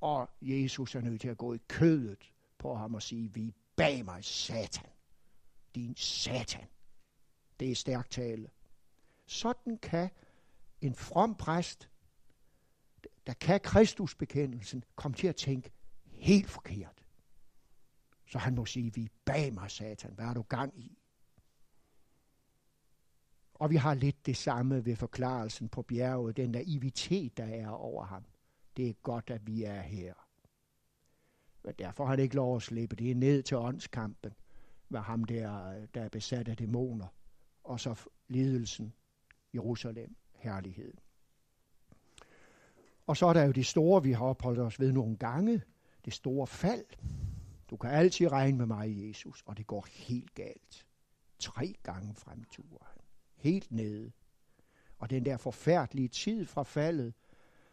Og 0.00 0.30
Jesus 0.42 0.94
er 0.94 1.00
nødt 1.00 1.20
til 1.20 1.28
at 1.28 1.38
gå 1.38 1.54
i 1.54 1.58
kødet 1.68 2.32
på 2.58 2.74
ham 2.74 2.94
og 2.94 3.02
sige, 3.02 3.34
vi 3.34 3.54
bag 3.76 4.04
mig, 4.04 4.24
satan. 4.24 4.90
Din 5.74 5.96
satan. 5.96 6.66
Det 7.60 7.70
er 7.70 7.74
stærk 7.74 8.10
tale. 8.10 8.50
Sådan 9.26 9.78
kan 9.78 10.10
en 10.80 10.94
from 10.94 11.34
præst, 11.34 11.88
der 13.26 13.32
kan 13.32 13.60
Kristusbekendelsen, 13.60 14.84
komme 14.96 15.16
til 15.16 15.26
at 15.26 15.36
tænke 15.36 15.70
helt 16.04 16.50
forkert. 16.50 17.04
Så 18.26 18.38
han 18.38 18.54
må 18.54 18.66
sige, 18.66 18.94
vi 18.94 19.10
bag 19.24 19.54
mig, 19.54 19.70
satan. 19.70 20.12
Hvad 20.12 20.24
har 20.24 20.34
du 20.34 20.42
gang 20.42 20.78
i? 20.78 20.98
Og 23.54 23.70
vi 23.70 23.76
har 23.76 23.94
lidt 23.94 24.26
det 24.26 24.36
samme 24.36 24.84
ved 24.84 24.96
forklarelsen 24.96 25.68
på 25.68 25.82
bjerget, 25.82 26.36
den 26.36 26.50
naivitet, 26.50 27.36
der 27.36 27.44
er 27.44 27.68
over 27.68 28.04
ham. 28.04 28.24
Det 28.76 28.88
er 28.88 28.92
godt, 28.92 29.30
at 29.30 29.46
vi 29.46 29.64
er 29.64 29.80
her. 29.80 30.14
Men 31.64 31.74
derfor 31.78 32.04
har 32.04 32.10
han 32.10 32.20
ikke 32.20 32.34
lov 32.34 32.56
at 32.56 32.62
slippe 32.62 32.96
det 32.96 33.16
ned 33.16 33.42
til 33.42 33.56
åndskampen 33.56 34.32
med 34.88 35.00
ham 35.00 35.24
der, 35.24 35.86
der 35.86 36.02
er 36.02 36.08
besat 36.08 36.48
af 36.48 36.56
dæmoner. 36.56 37.06
Og 37.70 37.80
så 37.80 37.94
lidelsen, 38.28 38.94
Jerusalem, 39.54 40.16
herlighed. 40.34 40.94
Og 43.06 43.16
så 43.16 43.26
er 43.26 43.32
der 43.32 43.44
jo 43.44 43.52
det 43.52 43.66
store, 43.66 44.02
vi 44.02 44.12
har 44.12 44.24
opholdt 44.24 44.60
os 44.60 44.80
ved 44.80 44.92
nogle 44.92 45.16
gange. 45.16 45.62
Det 46.04 46.12
store 46.12 46.46
fald. 46.46 46.84
Du 47.70 47.76
kan 47.76 47.90
altid 47.90 48.32
regne 48.32 48.58
med 48.58 48.66
mig, 48.66 49.08
Jesus, 49.08 49.42
og 49.46 49.56
det 49.56 49.66
går 49.66 49.86
helt 49.90 50.34
galt. 50.34 50.86
Tre 51.38 51.74
gange 51.82 52.14
fremturer 52.14 52.84
han 52.84 53.02
helt 53.36 53.72
nede. 53.72 54.12
Og 54.98 55.10
den 55.10 55.24
der 55.24 55.36
forfærdelige 55.36 56.08
tid 56.08 56.46
fra 56.46 56.62
faldet, 56.62 57.14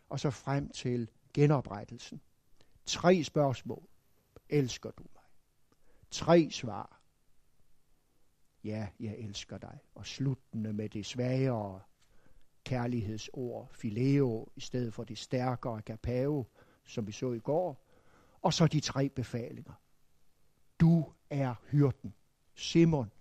og 0.09 0.19
så 0.19 0.29
frem 0.29 0.69
til 0.69 1.09
genoprettelsen. 1.33 2.21
Tre 2.85 3.23
spørgsmål. 3.23 3.87
Elsker 4.49 4.91
du 4.91 5.03
mig? 5.03 5.23
Tre 6.11 6.49
svar. 6.51 6.96
Ja, 8.67 8.87
jeg 8.99 9.17
elsker 9.17 9.57
dig. 9.57 9.79
Og 9.95 10.05
sluttende 10.05 10.73
med 10.73 10.89
det 10.89 11.05
svagere 11.05 11.81
kærlighedsord, 12.63 13.69
fileo, 13.73 14.47
i 14.55 14.59
stedet 14.59 14.93
for 14.93 15.03
det 15.03 15.17
stærkere 15.17 15.77
agapao, 15.77 16.47
som 16.85 17.07
vi 17.07 17.11
så 17.11 17.31
i 17.31 17.39
går. 17.39 17.85
Og 18.41 18.53
så 18.53 18.67
de 18.67 18.79
tre 18.79 19.09
befalinger. 19.09 19.73
Du 20.79 21.13
er 21.29 21.55
hyrden. 21.67 22.13
Simon. 22.55 23.11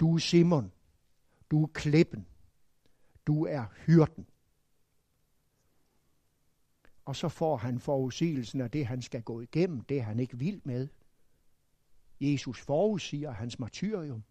Du 0.00 0.14
er 0.14 0.18
Simon. 0.18 0.72
Du 1.50 1.62
er 1.62 1.66
klippen. 1.66 2.26
Du 3.26 3.44
er 3.46 3.64
hyrden. 3.86 4.26
Og 7.04 7.16
så 7.16 7.28
får 7.28 7.56
han 7.56 7.78
forudsigelsen 7.78 8.60
af 8.60 8.70
det, 8.70 8.86
han 8.86 9.02
skal 9.02 9.22
gå 9.22 9.40
igennem, 9.40 9.80
det 9.80 10.04
han 10.04 10.20
ikke 10.20 10.38
vil 10.38 10.60
med. 10.64 10.88
Jesus 12.20 12.60
forudsiger 12.60 13.30
hans 13.30 13.58
martyrium. 13.58 14.22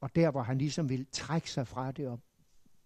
Og 0.00 0.16
der, 0.16 0.30
hvor 0.30 0.42
han 0.42 0.58
ligesom 0.58 0.88
vil 0.88 1.06
trække 1.12 1.50
sig 1.50 1.66
fra 1.66 1.92
det 1.92 2.08
og 2.08 2.20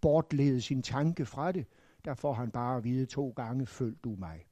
bortlede 0.00 0.60
sin 0.60 0.82
tanke 0.82 1.26
fra 1.26 1.52
det, 1.52 1.66
der 2.04 2.14
får 2.14 2.32
han 2.32 2.50
bare 2.50 2.76
at 2.76 2.84
vide 2.84 3.06
to 3.06 3.30
gange, 3.30 3.66
følg 3.66 3.96
du 4.04 4.16
mig. 4.18 4.46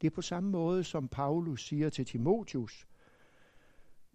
Det 0.00 0.06
er 0.06 0.10
på 0.10 0.22
samme 0.22 0.50
måde, 0.50 0.84
som 0.84 1.08
Paulus 1.08 1.66
siger 1.66 1.90
til 1.90 2.04
Timotius, 2.04 2.86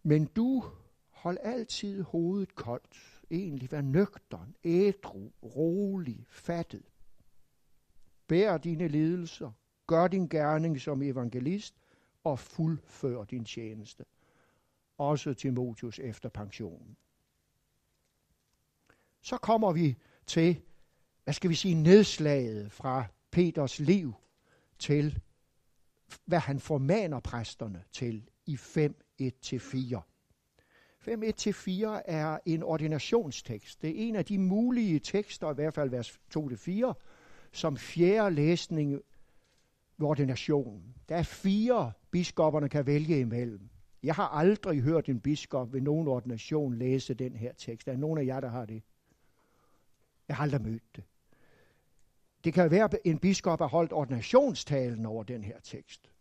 men 0.04 0.26
du 0.26 0.64
hold 1.10 1.38
altid 1.42 2.02
hovedet 2.02 2.56
koldt, 2.56 3.22
egentlig 3.32 3.72
vær 3.72 3.82
nøgtern, 3.82 4.56
ædru, 4.64 5.32
rolig, 5.44 6.26
fattet. 6.30 6.84
Bær 8.28 8.58
dine 8.58 8.88
lidelser, 8.88 9.52
gør 9.88 10.08
din 10.08 10.28
gerning 10.28 10.82
som 10.82 11.02
evangelist 11.02 11.76
og 12.24 12.40
fuldfør 12.40 13.24
din 13.24 13.46
tjeneste. 13.46 14.06
Også 14.98 15.34
Timotius 15.34 16.00
efter 16.00 16.30
pensionen. 16.30 16.98
Så 19.22 19.38
kommer 19.38 19.72
vi 19.72 19.98
til, 20.26 20.62
hvad 21.24 21.34
skal 21.34 21.50
vi 21.50 21.56
sige, 21.56 21.76
nedslaget 21.76 22.72
fra 22.72 23.06
Peters 23.32 23.80
liv 23.80 24.14
til, 24.80 25.20
hvad 26.26 26.40
han 26.40 26.60
formaner 26.60 27.20
præsterne 27.20 27.84
til 27.92 28.30
i 28.46 28.58
5, 28.58 28.96
1-4. 29.22 29.28
5.1-4 31.08 32.02
er 32.06 32.40
en 32.46 32.64
ordinationstekst. 32.64 33.82
Det 33.82 33.90
er 33.90 34.08
en 34.08 34.16
af 34.16 34.26
de 34.26 34.38
mulige 34.38 35.00
tekster, 35.00 35.52
i 35.52 35.54
hvert 35.54 35.74
fald 35.74 35.90
vers 35.90 36.20
2-4, 36.38 36.94
som 37.52 37.78
fjerde 37.78 38.36
læsning 38.36 38.92
ved 39.98 40.08
ordinationen. 40.08 40.96
Der 41.10 41.16
er 41.16 41.24
fire 41.24 41.92
biskopperne 42.12 42.70
kan 42.70 42.86
vælge 42.86 43.20
imellem. 43.20 43.71
Jeg 44.04 44.16
har 44.16 44.28
aldrig 44.28 44.82
hørt 44.82 45.10
en 45.10 45.20
biskop 45.20 45.74
ved 45.74 45.82
nogen 45.82 46.08
ordination 46.08 46.76
læse 46.76 47.14
den 47.14 47.36
her 47.36 47.54
tekst. 47.54 47.86
Der 47.86 47.94
er 47.94 47.98
nogen 47.98 48.18
af 48.18 48.26
jer, 48.26 48.40
der 48.40 48.50
har 48.50 48.66
det. 48.66 48.84
Jeg 50.28 50.36
har 50.36 50.44
aldrig 50.44 50.62
mødt 50.62 50.96
det. 50.96 51.04
Det 52.44 52.54
kan 52.54 52.72
være, 52.72 52.84
at 52.84 52.98
en 53.06 53.20
biskop 53.20 53.60
har 53.60 53.68
holdt 53.68 53.94
ordinationstalen 53.94 55.06
over 55.06 55.24
den 55.24 55.44
her 55.44 55.60
tekst. 55.60 56.12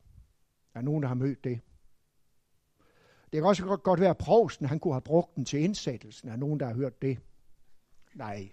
Der 0.73 0.81
er 0.81 0.85
nogen, 0.85 1.03
der 1.03 1.09
har 1.09 1.15
mødt 1.15 1.45
det. 1.45 1.61
Det 3.33 3.41
kan 3.41 3.45
også 3.45 3.65
godt, 3.65 3.83
godt 3.83 4.01
være, 4.01 4.11
at 4.11 4.19
provsten 4.19 4.67
han 4.67 4.79
kunne 4.79 4.95
have 4.95 5.01
brugt 5.01 5.37
den 5.37 5.45
til 5.45 5.61
indsættelsen. 5.61 6.29
Er 6.29 6.37
nogen, 6.37 6.61
der 6.61 6.67
har 6.67 6.75
hørt 6.75 7.03
det? 7.03 7.19
Nej. 8.15 8.51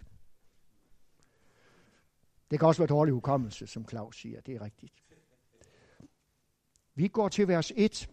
Det 2.52 2.60
kan 2.60 2.68
også 2.68 2.82
være 2.82 2.88
dårlig 2.88 3.14
hukommelse, 3.14 3.68
som 3.68 3.90
Claus 3.90 4.22
siger. 4.22 4.42
Det 4.42 4.56
er 4.56 4.62
rigtigt. 4.62 4.94
Vi 6.96 7.08
går 7.08 7.30
til 7.30 7.48
vers 7.48 7.72
1. 7.76 8.10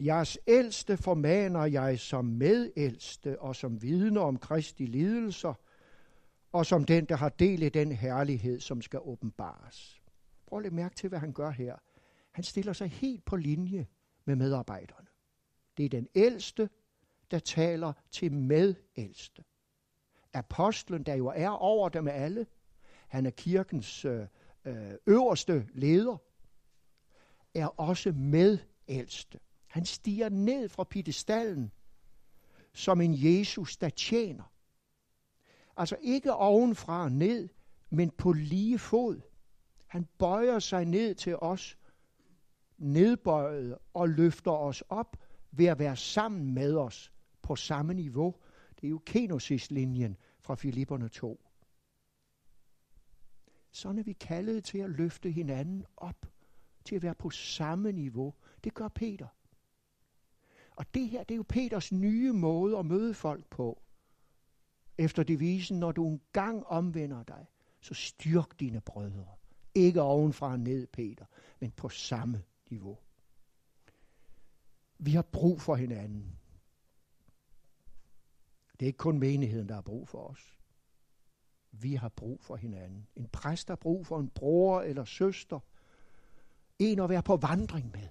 Jeres 0.00 0.38
ældste 0.46 0.96
formaner 0.96 1.64
jeg 1.64 2.00
som 2.00 2.24
medældste 2.24 3.40
og 3.40 3.56
som 3.56 3.82
vidne 3.82 4.20
om 4.20 4.38
Kristi 4.38 4.86
lidelser, 4.86 5.54
og 6.52 6.66
som 6.66 6.84
den, 6.84 7.04
der 7.04 7.16
har 7.16 7.28
del 7.28 7.62
i 7.62 7.68
den 7.68 7.92
herlighed, 7.92 8.60
som 8.60 8.82
skal 8.82 9.00
åbenbares. 9.02 10.02
Prøv 10.46 10.64
at 10.64 10.72
mærke 10.72 10.94
til, 10.94 11.08
hvad 11.08 11.18
han 11.18 11.32
gør 11.32 11.50
her. 11.50 11.76
Han 12.30 12.44
stiller 12.44 12.72
sig 12.72 12.88
helt 12.88 13.24
på 13.24 13.36
linje 13.36 13.86
med 14.24 14.36
medarbejderne. 14.36 15.06
Det 15.76 15.84
er 15.84 15.88
den 15.88 16.08
ældste, 16.14 16.70
der 17.30 17.38
taler 17.38 17.92
til 18.10 18.32
medældste. 18.32 19.44
Apostlen, 20.32 21.02
der 21.02 21.14
jo 21.14 21.26
er 21.26 21.48
over 21.48 21.88
dem 21.88 22.08
alle, 22.08 22.46
han 23.08 23.26
er 23.26 23.30
kirkens 23.30 24.04
øh, 24.04 24.26
øh, 24.64 24.92
øverste 25.06 25.68
leder, 25.74 26.16
er 27.54 27.66
også 27.66 28.12
medældste. 28.12 29.38
Han 29.70 29.84
stiger 29.84 30.28
ned 30.28 30.68
fra 30.68 30.84
piedestallen 30.84 31.72
som 32.72 33.00
en 33.00 33.14
Jesus, 33.14 33.76
der 33.76 33.88
tjener. 33.88 34.52
Altså 35.76 35.96
ikke 36.02 36.32
ovenfra 36.32 37.02
og 37.02 37.12
ned, 37.12 37.48
men 37.90 38.10
på 38.10 38.32
lige 38.32 38.78
fod. 38.78 39.20
Han 39.86 40.08
bøjer 40.18 40.58
sig 40.58 40.84
ned 40.84 41.14
til 41.14 41.36
os, 41.36 41.78
nedbøjet 42.78 43.78
og 43.94 44.08
løfter 44.08 44.50
os 44.50 44.82
op 44.88 45.16
ved 45.50 45.66
at 45.66 45.78
være 45.78 45.96
sammen 45.96 46.54
med 46.54 46.76
os 46.76 47.12
på 47.42 47.56
samme 47.56 47.94
niveau. 47.94 48.34
Det 48.80 48.86
er 48.86 48.90
jo 48.90 49.02
kenosis-linjen 49.06 50.16
fra 50.40 50.54
Filipperne 50.54 51.08
2. 51.08 51.40
Sådan 53.70 53.98
er 53.98 54.02
vi 54.02 54.12
kaldet 54.12 54.64
til 54.64 54.78
at 54.78 54.90
løfte 54.90 55.30
hinanden 55.30 55.84
op, 55.96 56.26
til 56.84 56.96
at 56.96 57.02
være 57.02 57.14
på 57.14 57.30
samme 57.30 57.92
niveau. 57.92 58.34
Det 58.64 58.74
gør 58.74 58.88
Peter. 58.88 59.26
Og 60.80 60.94
det 60.94 61.08
her, 61.08 61.24
det 61.24 61.34
er 61.34 61.36
jo 61.36 61.44
Peters 61.48 61.92
nye 61.92 62.32
måde 62.32 62.78
at 62.78 62.86
møde 62.86 63.14
folk 63.14 63.46
på. 63.50 63.82
Efter 64.98 65.22
devisen, 65.22 65.80
når 65.80 65.92
du 65.92 66.08
engang 66.08 66.66
omvender 66.66 67.22
dig, 67.22 67.46
så 67.80 67.94
styrk 67.94 68.60
dine 68.60 68.80
brødre. 68.80 69.26
Ikke 69.74 70.02
ovenfra 70.02 70.52
og 70.52 70.60
ned, 70.60 70.86
Peter, 70.86 71.24
men 71.58 71.70
på 71.70 71.88
samme 71.88 72.42
niveau. 72.70 72.98
Vi 74.98 75.10
har 75.10 75.22
brug 75.22 75.60
for 75.60 75.76
hinanden. 75.76 76.38
Det 78.72 78.82
er 78.82 78.86
ikke 78.86 78.96
kun 78.96 79.18
menigheden, 79.18 79.68
der 79.68 79.74
har 79.74 79.82
brug 79.82 80.08
for 80.08 80.28
os. 80.28 80.58
Vi 81.72 81.94
har 81.94 82.08
brug 82.08 82.42
for 82.42 82.56
hinanden. 82.56 83.06
En 83.16 83.28
præst 83.28 83.68
har 83.68 83.76
brug 83.76 84.06
for 84.06 84.20
en 84.20 84.28
bror 84.28 84.80
eller 84.80 85.04
søster. 85.04 85.60
En 86.78 87.00
at 87.00 87.08
være 87.08 87.22
på 87.22 87.36
vandring 87.36 87.92
med. 87.92 88.08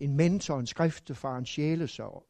En 0.00 0.16
mentor, 0.16 0.58
en 0.58 0.66
skriftefar, 0.66 1.38
en 1.38 1.46
sjælesorg. 1.46 2.24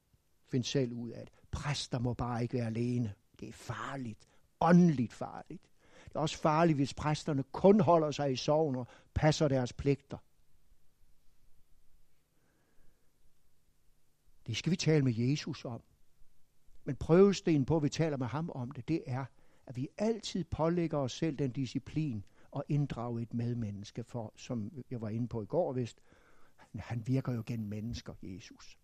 Find 0.46 0.64
selv 0.64 0.92
ud 0.92 1.10
af 1.10 1.26
det. 1.26 1.34
Præster 1.50 1.98
må 1.98 2.14
bare 2.14 2.42
ikke 2.42 2.54
være 2.54 2.66
alene. 2.66 3.14
Det 3.40 3.48
er 3.48 3.52
farligt. 3.52 4.28
Åndeligt 4.60 5.12
farligt. 5.12 5.62
Det 6.04 6.16
er 6.16 6.20
også 6.20 6.38
farligt, 6.38 6.76
hvis 6.76 6.94
præsterne 6.94 7.42
kun 7.52 7.80
holder 7.80 8.10
sig 8.10 8.32
i 8.32 8.36
sovn 8.36 8.76
og 8.76 8.86
passer 9.14 9.48
deres 9.48 9.72
pligter. 9.72 10.18
Det 14.46 14.56
skal 14.56 14.70
vi 14.70 14.76
tale 14.76 15.04
med 15.04 15.14
Jesus 15.14 15.64
om. 15.64 15.82
Men 16.84 16.96
prøvesten 16.96 17.64
på, 17.64 17.76
at 17.76 17.82
vi 17.82 17.88
taler 17.88 18.16
med 18.16 18.26
ham 18.26 18.50
om 18.54 18.70
det, 18.70 18.88
det 18.88 19.02
er, 19.06 19.24
at 19.66 19.76
vi 19.76 19.88
altid 19.98 20.44
pålægger 20.44 20.98
os 20.98 21.12
selv 21.12 21.36
den 21.36 21.50
disciplin 21.50 22.24
og 22.50 22.64
inddrage 22.68 23.22
et 23.22 23.34
medmenneske, 23.34 24.04
for, 24.04 24.32
som 24.36 24.72
jeg 24.90 25.00
var 25.00 25.08
inde 25.08 25.28
på 25.28 25.42
i 25.42 25.46
går 25.46 25.72
vist, 25.72 26.00
han 26.76 27.06
virker 27.06 27.32
jo 27.32 27.42
gennem 27.46 27.68
mennesker, 27.68 28.14
Jesus. 28.22 28.78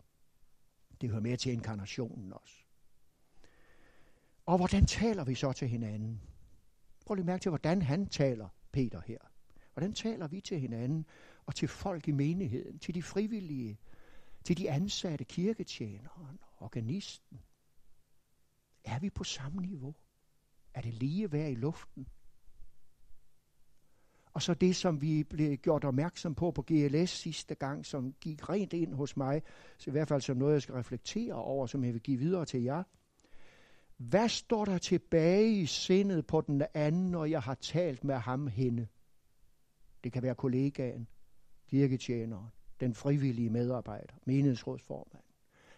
Det 1.01 1.09
hører 1.09 1.21
med 1.21 1.37
til 1.37 1.51
inkarnationen 1.51 2.33
også. 2.33 2.55
Og 4.45 4.57
hvordan 4.57 4.85
taler 4.85 5.23
vi 5.23 5.35
så 5.35 5.53
til 5.53 5.67
hinanden? 5.67 6.21
Prøv 7.05 7.15
lige 7.15 7.25
mærke 7.25 7.41
til, 7.41 7.49
hvordan 7.49 7.81
han 7.81 8.07
taler, 8.07 8.49
Peter 8.71 9.01
her. 9.05 9.17
Hvordan 9.73 9.93
taler 9.93 10.27
vi 10.27 10.41
til 10.41 10.59
hinanden 10.59 11.05
og 11.45 11.55
til 11.55 11.67
folk 11.67 12.07
i 12.07 12.11
menigheden, 12.11 12.79
til 12.79 12.95
de 12.95 13.03
frivillige, 13.03 13.79
til 14.43 14.57
de 14.57 14.71
ansatte, 14.71 15.25
kirketjeneren, 15.25 16.39
organisten. 16.57 17.41
Er 18.83 18.99
vi 18.99 19.09
på 19.09 19.23
samme 19.23 19.61
niveau? 19.61 19.95
Er 20.73 20.81
det 20.81 20.93
lige 20.93 21.31
værd 21.31 21.51
i 21.51 21.55
luften? 21.55 22.07
Og 24.35 24.41
så 24.41 24.53
det, 24.53 24.75
som 24.75 25.01
vi 25.01 25.23
blev 25.23 25.57
gjort 25.57 25.83
opmærksom 25.83 26.35
på 26.35 26.51
på 26.51 26.61
GLS 26.67 27.09
sidste 27.09 27.55
gang, 27.55 27.85
som 27.85 28.13
gik 28.21 28.49
rent 28.49 28.73
ind 28.73 28.93
hos 28.93 29.17
mig, 29.17 29.41
så 29.77 29.89
i 29.89 29.91
hvert 29.91 30.07
fald 30.07 30.21
som 30.21 30.37
noget, 30.37 30.53
jeg 30.53 30.61
skal 30.61 30.75
reflektere 30.75 31.33
over, 31.33 31.65
som 31.67 31.83
jeg 31.83 31.93
vil 31.93 32.01
give 32.01 32.17
videre 32.17 32.45
til 32.45 32.63
jer. 32.63 32.83
Hvad 33.97 34.29
står 34.29 34.65
der 34.65 34.77
tilbage 34.77 35.51
i 35.51 35.65
sindet 35.65 36.27
på 36.27 36.41
den 36.41 36.63
anden, 36.73 37.11
når 37.11 37.25
jeg 37.25 37.41
har 37.41 37.53
talt 37.53 38.03
med 38.03 38.15
ham 38.15 38.47
hende? 38.47 38.87
Det 40.03 40.11
kan 40.11 40.23
være 40.23 40.35
kollegaen, 40.35 41.07
kirketjeneren, 41.67 42.47
den 42.79 42.93
frivillige 42.93 43.49
medarbejder, 43.49 44.13
menighedsrådsformand. 44.25 45.23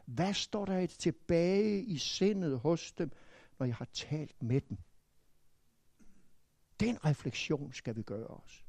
Hvad 0.06 0.34
står 0.34 0.65
der 0.65 0.86
tilbage 0.86 1.84
i 1.84 1.98
sindet 1.98 2.60
hos 2.60 2.91
dem, 2.91 3.12
når 3.60 3.65
jeg 3.65 3.76
har 3.76 3.88
talt 3.93 4.43
med 4.43 4.62
dem? 4.62 4.78
Den 6.80 7.06
refleksion 7.06 7.74
skal 7.74 7.96
vi 7.96 8.02
gøre 8.02 8.28
os. 8.28 8.66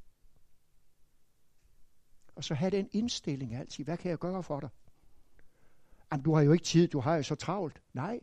Og 2.34 2.44
så 2.44 2.54
have 2.54 2.70
den 2.70 2.88
indstilling 2.92 3.54
altid. 3.54 3.84
Hvad 3.84 3.96
kan 3.96 4.10
jeg 4.10 4.18
gøre 4.18 4.42
for 4.42 4.60
dig? 4.60 4.68
Jamen, 6.12 6.24
du 6.24 6.34
har 6.34 6.42
jo 6.42 6.52
ikke 6.52 6.64
tid, 6.64 6.88
du 6.88 7.00
har 7.00 7.16
jo 7.16 7.22
så 7.22 7.34
travlt. 7.34 7.82
Nej, 7.92 8.20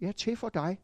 jeg 0.00 0.08
er 0.08 0.12
til 0.12 0.36
for 0.36 0.48
dig. 0.48 0.78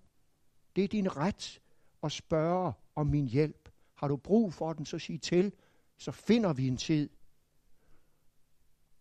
Det 0.77 0.85
er 0.85 0.89
din 0.89 1.17
ret 1.17 1.61
at 2.03 2.13
spørge 2.13 2.73
om 2.95 3.07
min 3.07 3.27
hjælp. 3.27 3.69
Har 3.95 4.09
du 4.09 4.17
brug 4.17 4.55
for 4.55 4.73
den, 4.73 4.87
så 4.87 4.99
sig 4.99 5.23
til. 5.23 5.53
Så 5.97 6.13
finder 6.13 6.53
vi 6.53 6.69
en 6.69 6.77
tid 6.77 7.11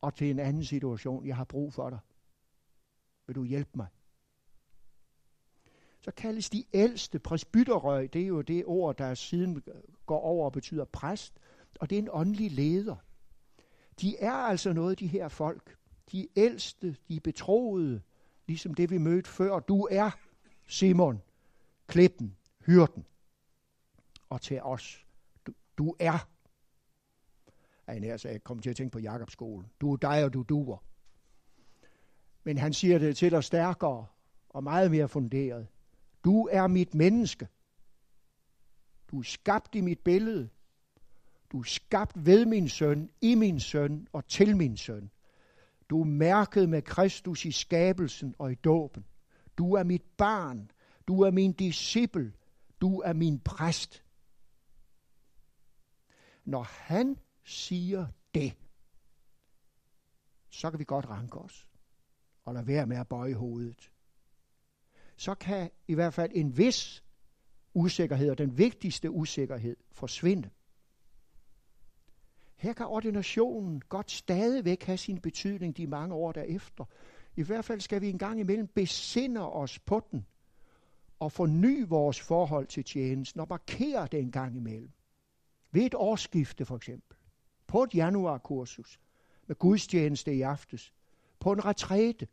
og 0.02 0.16
til 0.16 0.30
en 0.30 0.40
anden 0.40 0.66
situation. 0.66 1.26
Jeg 1.26 1.36
har 1.36 1.44
brug 1.44 1.74
for 1.74 1.90
dig. 1.90 2.00
Vil 3.28 3.36
du 3.36 3.44
hjælpe 3.44 3.72
mig? 3.74 3.88
Så 6.02 6.12
kaldes 6.12 6.50
de 6.50 6.64
ældste 6.74 7.20
presbyterøg. 7.20 8.14
Det 8.14 8.22
er 8.22 8.28
jo 8.28 8.42
det 8.42 8.66
ord, 8.66 8.98
der 8.98 9.14
siden 9.14 9.64
går 10.06 10.20
over 10.20 10.46
og 10.46 10.52
betyder 10.52 10.86
præst. 10.86 11.34
Og 11.80 11.90
det 11.90 11.96
er 11.96 12.02
en 12.02 12.10
åndelig 12.12 12.52
leder. 12.52 12.96
De 14.02 14.18
er 14.18 14.32
altså 14.32 14.74
noget, 14.74 15.00
de 15.00 15.08
her 15.08 15.28
folk. 15.28 15.78
De 16.12 16.28
ældste, 16.36 16.96
de 17.08 17.20
betroede, 17.20 18.02
ligesom 18.48 18.74
det 18.74 18.90
vi 18.90 18.98
mødte 18.98 19.30
før. 19.30 19.60
Du 19.60 19.88
er 19.92 20.12
Simon, 20.68 21.22
klippen, 21.88 22.38
hyrden. 22.66 23.06
Og 24.30 24.42
til 24.42 24.62
os, 24.62 25.06
du, 25.48 25.54
du 25.78 25.96
er. 26.00 26.28
Ej, 27.88 28.00
nær 28.00 28.22
jeg 28.24 28.44
kom 28.44 28.60
til 28.60 28.70
at 28.70 28.76
tænke 28.76 28.92
på 28.92 29.00
Jakobs 29.00 29.34
skole. 29.34 29.68
Du 29.82 29.94
er 29.94 29.98
dig, 29.98 30.24
og 30.24 30.34
du 30.34 30.44
duer. 30.44 30.84
Men 32.44 32.58
han 32.58 32.74
siger 32.74 33.00
det 33.00 33.18
til 33.18 33.32
dig 33.32 33.44
stærkere 33.44 34.06
og 34.50 34.64
meget 34.64 34.92
mere 34.92 35.08
funderet. 35.08 35.68
Du 36.24 36.48
er 36.52 36.68
mit 36.68 36.96
menneske. 36.96 37.48
Du 39.12 39.20
er 39.20 39.24
skabt 39.24 39.76
i 39.76 39.82
mit 39.82 40.00
billede. 40.00 40.50
Du 41.52 41.60
er 41.60 41.64
skabt 41.64 42.26
ved 42.26 42.46
min 42.46 42.70
søn, 42.70 43.10
i 43.22 43.36
min 43.36 43.60
søn 43.60 44.08
og 44.14 44.28
til 44.28 44.58
min 44.58 44.78
søn. 44.78 45.12
Du 45.90 46.02
er 46.02 46.06
mærket 46.06 46.70
med 46.70 46.82
Kristus 46.82 47.46
i 47.46 47.52
skabelsen 47.52 48.36
og 48.40 48.52
i 48.52 48.56
dåben. 48.56 49.06
Du 49.58 49.74
er 49.74 49.84
mit 49.84 50.04
barn. 50.18 50.72
Du 51.08 51.22
er 51.22 51.32
min 51.32 51.54
disciple. 51.54 52.34
Du 52.82 53.00
er 53.00 53.14
min 53.14 53.40
præst. 53.40 54.04
Når 56.46 56.64
han 56.64 57.18
siger 57.44 58.08
det, 58.34 58.58
så 60.50 60.70
kan 60.70 60.80
vi 60.80 60.84
godt 60.84 61.10
ranke 61.10 61.38
os 61.38 61.68
og 62.46 62.54
lade 62.54 62.68
være 62.68 62.86
med 62.86 62.98
at 62.98 63.08
bøje 63.08 63.34
hovedet. 63.34 63.92
Så 65.22 65.36
kan 65.36 65.70
i 65.88 65.94
hvert 65.94 66.14
fald 66.14 66.32
en 66.36 66.58
vis 66.58 67.04
usikkerhed, 67.74 68.30
og 68.30 68.38
den 68.38 68.58
vigtigste 68.58 69.12
usikkerhed, 69.12 69.78
forsvinde. 69.92 70.50
Her 72.56 72.74
kan 72.74 72.86
ordinationen 72.86 73.82
godt 73.90 74.12
stadigvæk 74.12 74.84
have 74.84 74.98
sin 74.98 75.22
betydning 75.22 75.78
de 75.78 75.88
mange 75.88 76.16
år 76.16 76.32
derefter. 76.32 76.86
I 77.36 77.44
hvert 77.44 77.66
fald 77.66 77.82
skal 77.82 78.02
vi 78.02 78.10
en 78.10 78.18
gang 78.18 78.40
imellem 78.40 78.68
besinde 78.68 79.52
os 79.52 79.80
på 79.80 80.02
den 80.12 80.26
og 81.20 81.32
forny 81.32 81.88
vores 81.88 82.20
forhold 82.20 82.68
til 82.68 82.84
tjenesten 82.84 83.42
og 83.42 83.48
markere 83.50 84.08
det 84.12 84.20
en 84.20 84.32
gang 84.32 84.56
imellem. 84.56 84.92
Ved 85.72 85.82
et 85.82 85.96
årsskifte 85.96 86.66
for 86.66 86.76
eksempel. 86.76 87.18
På 87.68 87.84
et 87.84 87.96
januarkursus 87.96 89.00
med 89.48 89.56
gudstjeneste 89.56 90.36
i 90.36 90.42
aftes. 90.42 90.94
På 91.40 91.52
en 91.52 91.66
retræte. 91.66 92.28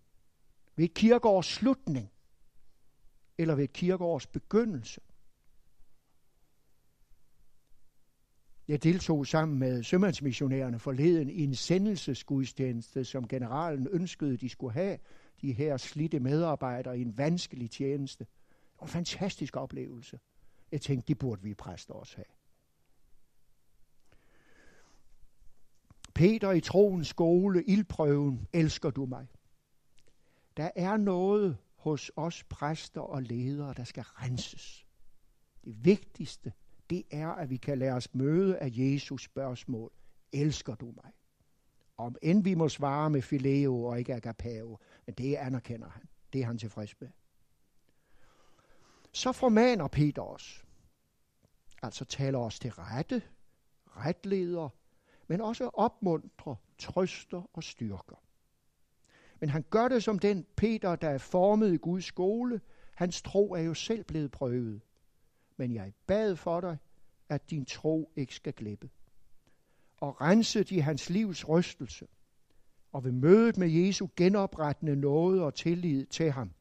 Ved 0.77 0.85
et 0.85 0.94
kirkeårs 0.94 1.46
slutning. 1.46 2.11
Eller 3.38 3.55
ved 3.55 3.64
et 3.64 3.72
kirkeårs 3.72 4.27
begyndelse. 4.27 5.01
Jeg 8.68 8.83
deltog 8.83 9.27
sammen 9.27 9.59
med 9.59 9.83
sømandsmissionærerne 9.83 10.79
forleden 10.79 11.31
i 11.31 11.44
en 11.44 11.55
sendelsesgudstjeneste, 11.55 13.05
som 13.05 13.29
generalen 13.29 13.88
ønskede, 13.90 14.37
de 14.37 14.48
skulle 14.48 14.72
have. 14.72 14.98
De 15.40 15.53
her 15.53 15.77
slidte 15.77 16.20
medarbejdere 16.20 16.98
i 16.98 17.03
en 17.03 17.18
vanskelig 17.18 17.70
tjeneste. 17.70 18.24
Det 18.24 18.81
var 18.81 18.87
en 18.87 18.92
fantastisk 18.92 19.57
oplevelse. 19.57 20.20
Jeg 20.72 20.81
tænkte, 20.81 21.09
det 21.09 21.18
burde 21.18 21.42
vi 21.42 21.55
præster 21.55 21.94
også 21.94 22.16
have. 22.16 22.27
Peter 26.14 26.51
i 26.51 26.61
troens 26.61 27.09
skole, 27.09 27.64
ildprøven, 27.64 28.48
elsker 28.53 28.90
du 28.90 29.07
mig? 29.07 29.27
Der 30.57 30.70
er 30.77 30.96
noget 30.96 31.57
hos 31.78 32.12
os 32.16 32.44
præster 32.44 33.00
og 33.00 33.22
ledere, 33.22 33.74
der 33.74 33.84
skal 33.84 34.02
renses. 34.02 34.86
Det 35.64 35.84
vigtigste, 35.84 36.52
det 36.90 37.02
er, 37.10 37.28
at 37.28 37.50
vi 37.50 37.56
kan 37.56 37.78
lade 37.78 37.92
os 37.92 38.14
møde 38.14 38.58
af 38.58 38.70
Jesus 38.72 39.24
spørgsmål. 39.24 39.92
Elsker 40.32 40.74
du 40.74 40.86
mig? 40.86 41.12
Om 41.96 42.16
end 42.22 42.44
vi 42.44 42.54
må 42.54 42.68
svare 42.68 43.10
med 43.10 43.22
fileo 43.22 43.84
og 43.84 43.98
ikke 43.98 44.14
agapao, 44.14 44.78
men 45.06 45.14
det 45.14 45.34
anerkender 45.36 45.88
han. 45.88 46.08
Det 46.32 46.40
er 46.40 46.46
han 46.46 46.58
tilfreds 46.58 47.00
med. 47.00 47.08
Så 49.12 49.32
formaner 49.32 49.88
Peter 49.88 50.22
os. 50.22 50.64
Altså 51.82 52.04
taler 52.04 52.38
os 52.38 52.60
til 52.60 52.70
rette, 52.72 53.22
retleder, 53.86 54.68
men 55.26 55.40
også 55.40 55.68
opmuntrer, 55.68 56.54
trøster 56.78 57.50
og 57.52 57.64
styrker. 57.64 58.27
Men 59.40 59.48
han 59.48 59.64
gør 59.70 59.88
det 59.88 60.03
som 60.03 60.18
den 60.18 60.46
Peter, 60.57 60.96
der 60.96 61.09
er 61.09 61.18
formet 61.18 61.74
i 61.74 61.77
Guds 61.77 62.05
skole. 62.05 62.61
Hans 62.94 63.22
tro 63.22 63.53
er 63.53 63.61
jo 63.61 63.74
selv 63.74 64.05
blevet 64.05 64.31
prøvet 64.31 64.81
men 65.59 65.74
jeg 65.74 65.92
bad 66.07 66.37
for 66.37 66.61
dig, 66.61 66.77
at 67.29 67.51
din 67.51 67.64
tro 67.64 68.12
ikke 68.16 68.35
skal 68.35 68.53
glippe. 68.53 68.90
Og 70.01 70.20
rense 70.20 70.64
de 70.64 70.83
hans 70.83 71.11
livs 71.11 71.48
rystelse, 71.48 72.07
og 72.92 73.05
ved 73.05 73.12
mødet 73.12 73.57
med 73.57 73.68
Jesu 73.68 74.09
genoprettende 74.16 74.96
noget 74.96 75.42
og 75.42 75.55
tillid 75.55 76.07
til 76.07 76.31
ham. 76.31 76.53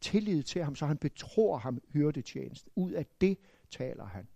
Tillid 0.00 0.42
til 0.42 0.64
ham, 0.64 0.74
så 0.74 0.86
han 0.86 0.98
betror 0.98 1.58
ham 1.58 1.80
hyrdetjenesten. 1.92 2.72
Ud 2.76 2.92
af 2.92 3.06
det 3.20 3.38
taler 3.70 4.04
han. 4.04 4.28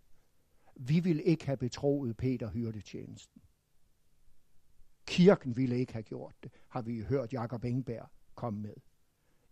Vi 0.77 1.01
vil 1.01 1.23
ikke 1.25 1.47
have 1.47 1.57
betroet 1.57 2.17
Peter 2.17 2.51
hyrdetjenesten. 2.51 3.43
Kirken 5.07 5.57
ville 5.57 5.79
ikke 5.79 5.93
have 5.93 6.03
gjort 6.03 6.35
det, 6.43 6.53
har 6.79 6.83
vi 6.83 7.03
hørt 7.03 7.33
Jakob 7.33 7.65
Engberg 7.65 8.09
komme 8.35 8.61
med. 8.61 8.75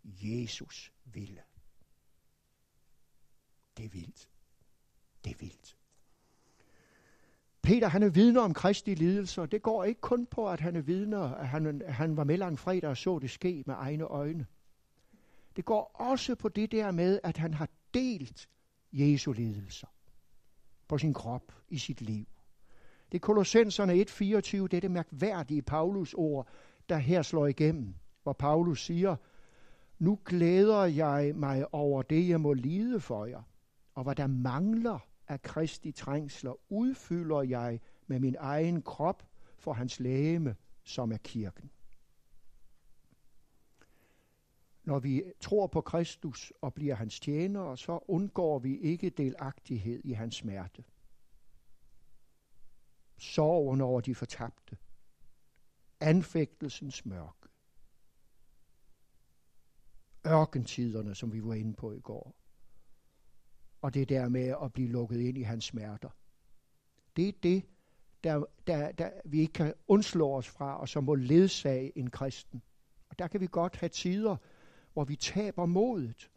Jesus 0.04 0.92
ville. 1.04 1.40
Det 3.76 3.84
er 3.84 3.88
vildt. 3.88 4.28
Det 5.24 5.30
er 5.32 5.36
vildt. 5.40 5.76
Peter, 7.62 7.88
han 7.88 8.02
er 8.02 8.08
vidner 8.08 8.40
om 8.40 8.54
Kristi 8.54 8.94
lidelser. 8.94 9.46
Det 9.46 9.62
går 9.62 9.84
ikke 9.84 10.00
kun 10.00 10.26
på, 10.26 10.48
at 10.48 10.60
han 10.60 10.76
er 10.76 10.80
vidner, 10.80 11.34
at 11.34 11.48
han, 11.48 11.82
han 11.88 12.16
var 12.16 12.24
med 12.24 12.36
lang 12.36 12.58
fredag 12.58 12.90
og 12.90 12.96
så 12.96 13.18
det 13.18 13.30
ske 13.30 13.64
med 13.66 13.74
egne 13.78 14.04
øjne. 14.04 14.46
Det 15.56 15.64
går 15.64 15.90
også 15.94 16.34
på 16.34 16.48
det 16.48 16.72
der 16.72 16.90
med, 16.90 17.20
at 17.22 17.36
han 17.36 17.54
har 17.54 17.68
delt 17.94 18.48
Jesu 18.92 19.32
lidelser 19.32 19.88
på 20.88 20.98
sin 20.98 21.14
krop, 21.14 21.52
i 21.68 21.78
sit 21.78 22.00
liv. 22.00 22.26
Det 23.12 23.18
er 23.18 23.26
Kolossenserne 23.26 23.92
1.24, 23.92 24.56
det 24.56 24.74
er 24.74 24.80
det 24.80 24.90
mærkværdige 24.90 25.62
Paulus 25.62 26.14
ord, 26.14 26.48
der 26.88 26.96
her 26.96 27.22
slår 27.22 27.46
igennem, 27.46 27.94
hvor 28.22 28.32
Paulus 28.32 28.84
siger, 28.84 29.16
nu 29.98 30.18
glæder 30.24 30.84
jeg 30.84 31.32
mig 31.36 31.74
over 31.74 32.02
det, 32.02 32.28
jeg 32.28 32.40
må 32.40 32.52
lide 32.52 33.00
for 33.00 33.24
jer, 33.24 33.42
og 33.94 34.02
hvad 34.02 34.14
der 34.14 34.26
mangler 34.26 34.98
af 35.28 35.42
Kristi 35.42 35.92
trængsler, 35.92 36.52
udfylder 36.68 37.42
jeg 37.42 37.80
med 38.06 38.20
min 38.20 38.36
egen 38.38 38.82
krop 38.82 39.26
for 39.58 39.72
hans 39.72 40.00
lægeme, 40.00 40.56
som 40.84 41.12
er 41.12 41.16
kirken. 41.16 41.70
Når 44.84 44.98
vi 44.98 45.22
tror 45.40 45.66
på 45.66 45.80
Kristus 45.80 46.52
og 46.60 46.74
bliver 46.74 46.94
hans 46.94 47.20
tjenere, 47.20 47.76
så 47.76 47.98
undgår 48.08 48.58
vi 48.58 48.78
ikke 48.78 49.10
delagtighed 49.10 50.00
i 50.04 50.12
hans 50.12 50.34
smerte. 50.34 50.84
Sorgen 53.18 53.80
over 53.80 54.00
de 54.00 54.14
fortabte. 54.14 54.76
Anfægtelsens 56.00 57.06
mørke. 57.06 57.48
Ørkentiderne, 60.26 61.14
som 61.14 61.32
vi 61.32 61.44
var 61.44 61.54
inde 61.54 61.74
på 61.74 61.92
i 61.92 62.00
går 62.00 62.36
og 63.86 63.94
det 63.94 64.08
der 64.08 64.28
med 64.28 64.54
at 64.62 64.72
blive 64.72 64.88
lukket 64.88 65.20
ind 65.20 65.38
i 65.38 65.42
hans 65.42 65.64
smerter. 65.64 66.10
Det 67.16 67.28
er 67.28 67.32
det, 67.42 67.64
der, 68.24 68.44
der, 68.66 68.92
der 68.92 69.10
vi 69.24 69.40
ikke 69.40 69.52
kan 69.52 69.74
undslå 69.88 70.30
os 70.30 70.48
fra, 70.48 70.80
og 70.80 70.88
som 70.88 71.04
må 71.04 71.14
ledsage 71.14 71.98
en 71.98 72.10
kristen. 72.10 72.62
Og 73.08 73.18
der 73.18 73.26
kan 73.28 73.40
vi 73.40 73.48
godt 73.50 73.76
have 73.76 73.88
tider, 73.88 74.36
hvor 74.92 75.04
vi 75.04 75.16
taber 75.16 75.66
modet. 75.66 76.30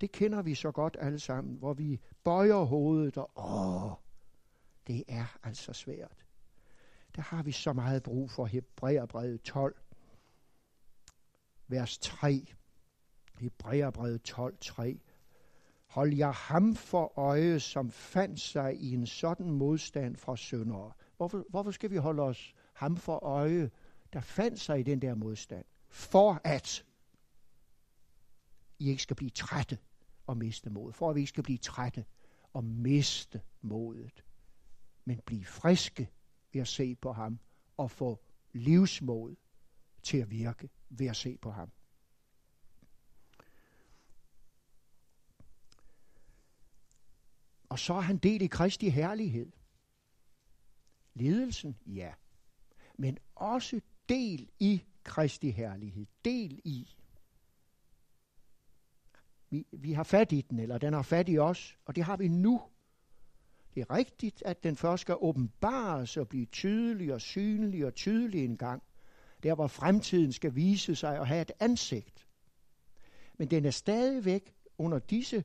Det 0.00 0.12
kender 0.12 0.42
vi 0.42 0.54
så 0.54 0.70
godt 0.70 0.96
alle 1.00 1.18
sammen, 1.18 1.56
hvor 1.56 1.74
vi 1.74 2.00
bøjer 2.24 2.64
hovedet, 2.64 3.16
og 3.16 3.30
åh, 3.36 3.92
det 4.86 5.04
er 5.08 5.38
altså 5.42 5.72
svært. 5.72 6.24
Der 7.16 7.22
har 7.22 7.42
vi 7.42 7.52
så 7.52 7.72
meget 7.72 8.02
brug 8.02 8.30
for 8.30 8.46
Hebræerbrevet 8.46 9.42
12, 9.42 9.76
vers 11.68 11.98
3. 11.98 12.46
Hebræerbrevet 13.38 14.22
12, 14.22 14.56
3. 14.60 15.00
Hold 15.86 16.14
jer 16.14 16.32
ham 16.32 16.76
for 16.76 17.18
øje, 17.18 17.60
som 17.60 17.90
fandt 17.90 18.40
sig 18.40 18.76
i 18.80 18.94
en 18.94 19.06
sådan 19.06 19.50
modstand 19.50 20.16
fra 20.16 20.36
syndere. 20.36 20.92
Hvorfor, 21.16 21.44
hvorfor 21.48 21.70
skal 21.70 21.90
vi 21.90 21.96
holde 21.96 22.22
os 22.22 22.54
ham 22.72 22.96
for 22.96 23.18
øje, 23.24 23.70
der 24.12 24.20
fandt 24.20 24.60
sig 24.60 24.80
i 24.80 24.82
den 24.82 25.02
der 25.02 25.14
modstand? 25.14 25.64
For 25.88 26.40
at 26.44 26.84
I 28.78 28.88
ikke 28.88 29.02
skal 29.02 29.16
blive 29.16 29.30
trætte 29.30 29.78
og 30.26 30.36
miste 30.36 30.70
mod. 30.70 30.92
For 30.92 31.10
at 31.10 31.14
vi 31.16 31.20
ikke 31.20 31.28
skal 31.28 31.44
blive 31.44 31.58
trætte 31.58 32.04
og 32.52 32.64
miste 32.64 33.40
modet. 33.62 34.24
Men 35.04 35.20
blive 35.26 35.44
friske 35.44 36.10
ved 36.52 36.60
at 36.60 36.68
se 36.68 36.94
på 36.94 37.12
ham 37.12 37.38
og 37.76 37.90
få 37.90 38.20
livsmod 38.52 39.36
til 40.02 40.18
at 40.18 40.30
virke 40.30 40.68
ved 40.88 41.06
at 41.06 41.16
se 41.16 41.36
på 41.36 41.50
ham. 41.50 41.70
Og 47.68 47.78
så 47.78 47.94
er 47.94 48.00
han 48.00 48.18
del 48.18 48.42
i 48.42 48.46
Kristi 48.46 48.88
herlighed. 48.88 49.52
Lidelsen, 51.14 51.76
ja. 51.86 52.14
Men 52.98 53.18
også 53.34 53.80
del 54.08 54.50
i 54.58 54.84
Kristi 55.04 55.50
herlighed. 55.50 56.06
Del 56.24 56.60
i. 56.64 56.96
Vi, 59.50 59.66
vi 59.72 59.92
har 59.92 60.02
fat 60.02 60.32
i 60.32 60.40
den, 60.40 60.58
eller 60.58 60.78
den 60.78 60.92
har 60.92 61.02
fat 61.02 61.28
i 61.28 61.38
os, 61.38 61.78
og 61.84 61.96
det 61.96 62.04
har 62.04 62.16
vi 62.16 62.28
nu. 62.28 62.62
Det 63.74 63.80
er 63.80 63.94
rigtigt, 63.94 64.42
at 64.46 64.62
den 64.62 64.76
først 64.76 65.00
skal 65.00 65.16
åbenbares 65.20 66.16
og 66.16 66.28
blive 66.28 66.46
tydelig 66.46 67.14
og 67.14 67.20
synlig 67.20 67.86
og 67.86 67.94
tydelig 67.94 68.44
en 68.44 68.56
gang. 68.56 68.82
Der 69.42 69.54
hvor 69.54 69.66
fremtiden 69.66 70.32
skal 70.32 70.54
vise 70.54 70.94
sig 70.94 71.20
og 71.20 71.26
have 71.26 71.42
et 71.42 71.52
ansigt. 71.60 72.26
Men 73.38 73.50
den 73.50 73.64
er 73.64 73.70
stadigvæk 73.70 74.54
under 74.78 74.98
disse 74.98 75.44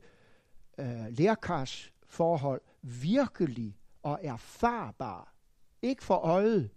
øh, 0.78 1.06
lærkarsforhold 1.10 2.62
virkelig 2.82 3.78
og 4.04 4.20
erfarbar. 4.24 5.34
Ikke 5.82 6.04
for 6.04 6.16
øjet, 6.16 6.70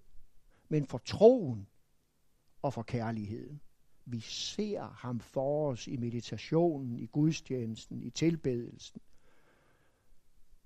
men 0.69 0.87
for 0.87 0.99
troen 0.99 1.67
og 2.63 2.75
for 2.75 2.83
kærligheden. 2.83 3.61
Vi 4.05 4.21
ser 4.21 4.83
ham 4.83 5.21
for 5.21 5.71
os 5.71 5.87
i 5.87 5.97
meditationen, 5.97 6.99
i 6.99 7.07
gudstjenesten, 7.07 8.03
i 8.03 8.11
tilbedelsen. 8.11 9.01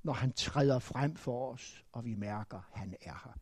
Når 0.03 0.13
han 0.13 0.33
træder 0.33 0.79
frem 0.79 1.17
for 1.17 1.53
os, 1.53 1.85
og 1.93 2.05
vi 2.05 2.15
mærker, 2.15 2.57
at 2.57 2.79
han 2.79 2.95
er 3.03 3.23
her. 3.25 3.39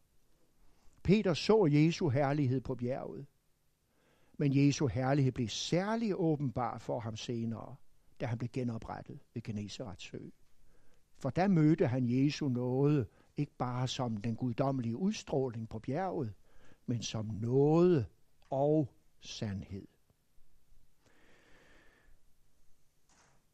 Peter 1.02 1.34
så 1.34 1.68
Jesu 1.72 2.08
herlighed 2.08 2.60
på 2.60 2.74
bjerget. 2.74 3.26
Men 4.38 4.56
Jesu 4.56 4.86
herlighed 4.86 5.32
blev 5.32 5.48
særlig 5.48 6.14
åbenbar 6.16 6.78
for 6.78 7.00
ham 7.00 7.16
senere, 7.16 7.76
da 8.20 8.26
han 8.26 8.38
blev 8.38 8.48
genoprettet 8.52 9.20
ved 9.34 9.42
Genesarets 9.42 10.04
sø. 10.04 10.18
For 11.16 11.30
der 11.30 11.48
mødte 11.48 11.86
han 11.86 12.06
Jesu 12.08 12.48
nåde, 12.48 13.06
ikke 13.36 13.52
bare 13.58 13.88
som 13.88 14.16
den 14.16 14.36
guddommelige 14.36 14.96
udstråling 14.96 15.68
på 15.68 15.78
bjerget, 15.78 16.34
men 16.86 17.02
som 17.02 17.26
nåde 17.26 18.06
og 18.50 18.92
sandhed. 19.20 19.86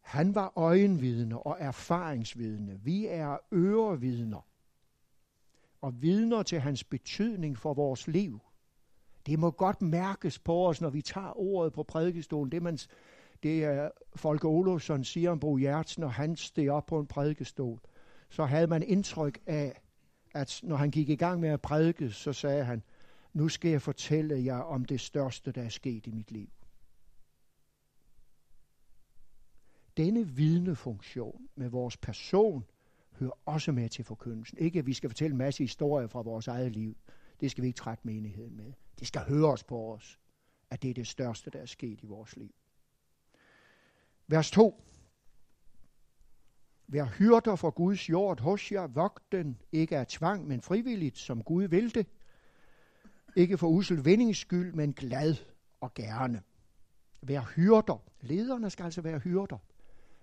Han 0.06 0.34
var 0.34 0.52
øjenvidne 0.56 1.46
og 1.46 1.56
erfaringsvidne. 1.60 2.80
Vi 2.82 3.06
er 3.06 3.36
ørevidner 3.52 4.46
og 5.80 6.02
vidner 6.02 6.42
til 6.42 6.60
hans 6.60 6.84
betydning 6.84 7.58
for 7.58 7.74
vores 7.74 8.08
liv. 8.08 8.40
Det 9.26 9.38
må 9.38 9.50
godt 9.50 9.82
mærkes 9.82 10.38
på 10.38 10.68
os, 10.68 10.80
når 10.80 10.90
vi 10.90 11.02
tager 11.02 11.38
ordet 11.38 11.72
på 11.72 11.82
prædikestolen. 11.82 12.52
Det, 12.52 12.62
man, 12.62 12.78
det 13.42 13.64
er 13.64 13.90
Folke 14.16 14.46
Olofsson 14.46 15.04
siger 15.04 15.30
om 15.30 15.40
Bo 15.40 15.56
Hjertsen, 15.56 16.00
når 16.00 16.08
han 16.08 16.36
steg 16.36 16.70
op 16.70 16.86
på 16.86 17.00
en 17.00 17.06
prædikestol. 17.06 17.80
Så 18.30 18.44
havde 18.44 18.66
man 18.66 18.82
indtryk 18.82 19.38
af, 19.46 19.80
at 20.34 20.60
når 20.62 20.76
han 20.76 20.90
gik 20.90 21.08
i 21.08 21.16
gang 21.16 21.40
med 21.40 21.48
at 21.48 21.60
prædike, 21.60 22.10
så 22.10 22.32
sagde 22.32 22.64
han, 22.64 22.82
nu 23.32 23.48
skal 23.48 23.70
jeg 23.70 23.82
fortælle 23.82 24.44
jer 24.44 24.58
om 24.58 24.84
det 24.84 25.00
største, 25.00 25.52
der 25.52 25.62
er 25.62 25.68
sket 25.68 26.06
i 26.06 26.10
mit 26.10 26.30
liv. 26.30 26.48
Denne 29.96 30.26
vidnefunktion 30.28 31.48
med 31.54 31.68
vores 31.68 31.96
person 31.96 32.64
hører 33.12 33.38
også 33.44 33.72
med 33.72 33.88
til 33.88 34.04
forkyndelsen. 34.04 34.58
Ikke 34.58 34.78
at 34.78 34.86
vi 34.86 34.92
skal 34.92 35.10
fortælle 35.10 35.32
en 35.32 35.38
masse 35.38 35.62
historier 35.62 36.06
fra 36.06 36.22
vores 36.22 36.48
eget 36.48 36.72
liv. 36.72 36.96
Det 37.40 37.50
skal 37.50 37.62
vi 37.62 37.66
ikke 37.66 37.76
trætte 37.76 38.06
menigheden 38.06 38.56
med. 38.56 38.72
Det 38.98 39.06
skal 39.06 39.20
høres 39.20 39.64
på 39.64 39.92
os, 39.94 40.18
at 40.70 40.82
det 40.82 40.90
er 40.90 40.94
det 40.94 41.06
største, 41.06 41.50
der 41.50 41.58
er 41.58 41.66
sket 41.66 42.00
i 42.02 42.06
vores 42.06 42.36
liv. 42.36 42.54
Vers 44.26 44.50
2. 44.50 44.82
Vær 46.88 47.04
hyrder 47.04 47.56
for 47.56 47.70
Guds 47.70 48.10
jord 48.10 48.40
hos 48.40 48.72
jer, 48.72 48.86
vogt 48.86 49.32
den, 49.32 49.58
ikke 49.72 49.98
af 49.98 50.06
tvang, 50.06 50.46
men 50.46 50.60
frivilligt, 50.60 51.18
som 51.18 51.42
Gud 51.42 51.64
vil 51.64 51.94
det. 51.94 52.06
Ikke 53.36 53.58
for 53.58 53.68
usel 53.68 54.04
vindings 54.04 54.38
skyld, 54.38 54.72
men 54.72 54.92
glad 54.92 55.34
og 55.80 55.94
gerne. 55.94 56.42
Vær 57.22 57.40
hyrder. 57.40 58.02
Lederne 58.20 58.70
skal 58.70 58.84
altså 58.84 59.00
være 59.00 59.18
hyrder. 59.18 59.58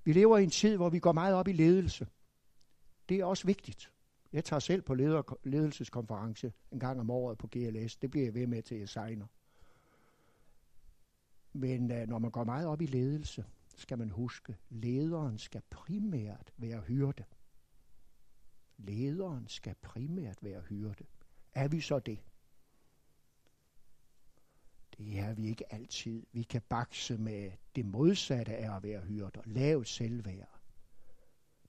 Vi 0.03 0.13
lever 0.13 0.37
i 0.37 0.43
en 0.43 0.49
tid, 0.49 0.75
hvor 0.75 0.89
vi 0.89 0.99
går 0.99 1.11
meget 1.11 1.35
op 1.35 1.47
i 1.47 1.51
ledelse. 1.51 2.07
Det 3.09 3.19
er 3.19 3.25
også 3.25 3.47
vigtigt. 3.47 3.91
Jeg 4.33 4.45
tager 4.45 4.59
selv 4.59 4.81
på 4.81 4.93
leder, 4.93 5.37
ledelseskonference 5.43 6.53
en 6.71 6.79
gang 6.79 6.99
om 6.99 7.09
året 7.09 7.37
på 7.37 7.47
GLS. 7.51 7.95
Det 7.95 8.11
bliver 8.11 8.25
jeg 8.25 8.33
ved 8.33 8.47
med 8.47 8.63
til, 8.63 8.77
jeg 8.77 8.89
signer. 8.89 9.25
Men 11.53 11.91
uh, 11.91 12.07
når 12.07 12.19
man 12.19 12.31
går 12.31 12.43
meget 12.43 12.67
op 12.67 12.81
i 12.81 12.85
ledelse, 12.85 13.45
skal 13.77 13.97
man 13.97 14.09
huske, 14.09 14.57
lederen 14.69 15.37
skal 15.37 15.61
primært 15.69 16.53
være 16.57 16.81
hyrde. 16.81 17.23
Lederen 18.77 19.47
skal 19.47 19.75
primært 19.81 20.37
være 20.41 20.61
hyrde. 20.61 21.05
Er 21.53 21.67
vi 21.67 21.81
så 21.81 21.99
det? 21.99 22.19
Det 24.97 25.19
er 25.19 25.33
vi 25.33 25.47
ikke 25.47 25.73
altid. 25.73 26.25
Vi 26.31 26.43
kan 26.43 26.61
bakse 26.69 27.17
med 27.17 27.51
det 27.75 27.85
modsatte 27.85 28.55
af 28.55 28.75
at 28.75 28.83
være 28.83 29.01
hyret 29.01 29.37
og 29.37 29.43
lave 29.45 29.85
selvværd. 29.85 30.59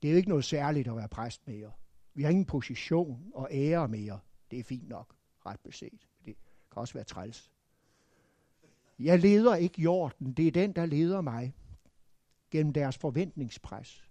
Det 0.03 0.09
er 0.09 0.13
jo 0.13 0.17
ikke 0.17 0.29
noget 0.29 0.45
særligt 0.45 0.89
at 0.89 0.97
være 0.97 1.09
præst 1.09 1.47
mere. 1.47 1.73
Vi 2.15 2.23
har 2.23 2.31
ingen 2.31 2.45
position 2.45 3.31
og 3.35 3.49
ære 3.51 3.89
mere. 3.89 4.21
Det 4.51 4.59
er 4.59 4.65
fint 4.65 4.89
nok, 4.89 5.15
ret 5.47 5.61
beset. 5.61 6.09
Det 6.25 6.37
kan 6.73 6.81
også 6.81 6.95
være 6.95 7.05
træls. 7.05 7.51
Jeg 8.99 9.19
leder 9.19 9.55
ikke 9.55 9.83
jorden. 9.83 10.33
Det 10.33 10.47
er 10.47 10.51
den, 10.51 10.73
der 10.73 10.87
leder 10.87 11.21
mig 11.21 11.55
gennem 12.51 12.73
deres 12.73 12.99
forventningspres, 12.99 14.11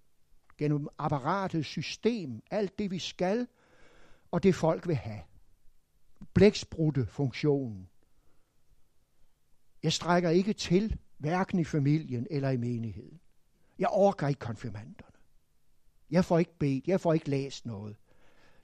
gennem 0.57 0.87
apparatets 0.97 1.67
system, 1.67 2.41
alt 2.51 2.79
det 2.79 2.91
vi 2.91 2.99
skal, 2.99 3.47
og 4.31 4.43
det 4.43 4.55
folk 4.55 4.87
vil 4.87 4.95
have. 4.95 5.21
Blæksprutte 6.33 7.05
funktionen. 7.05 7.89
Jeg 9.83 9.93
strækker 9.93 10.29
ikke 10.29 10.53
til, 10.53 10.97
hverken 11.17 11.59
i 11.59 11.63
familien 11.63 12.27
eller 12.29 12.49
i 12.49 12.57
menigheden. 12.57 13.19
Jeg 13.79 13.87
orker 13.91 14.27
ikke 14.27 14.39
konfirmanderne. 14.39 15.17
Jeg 16.11 16.25
får 16.25 16.39
ikke 16.39 16.57
bedt, 16.59 16.87
jeg 16.87 17.01
får 17.01 17.13
ikke 17.13 17.29
læst 17.29 17.65
noget. 17.65 17.95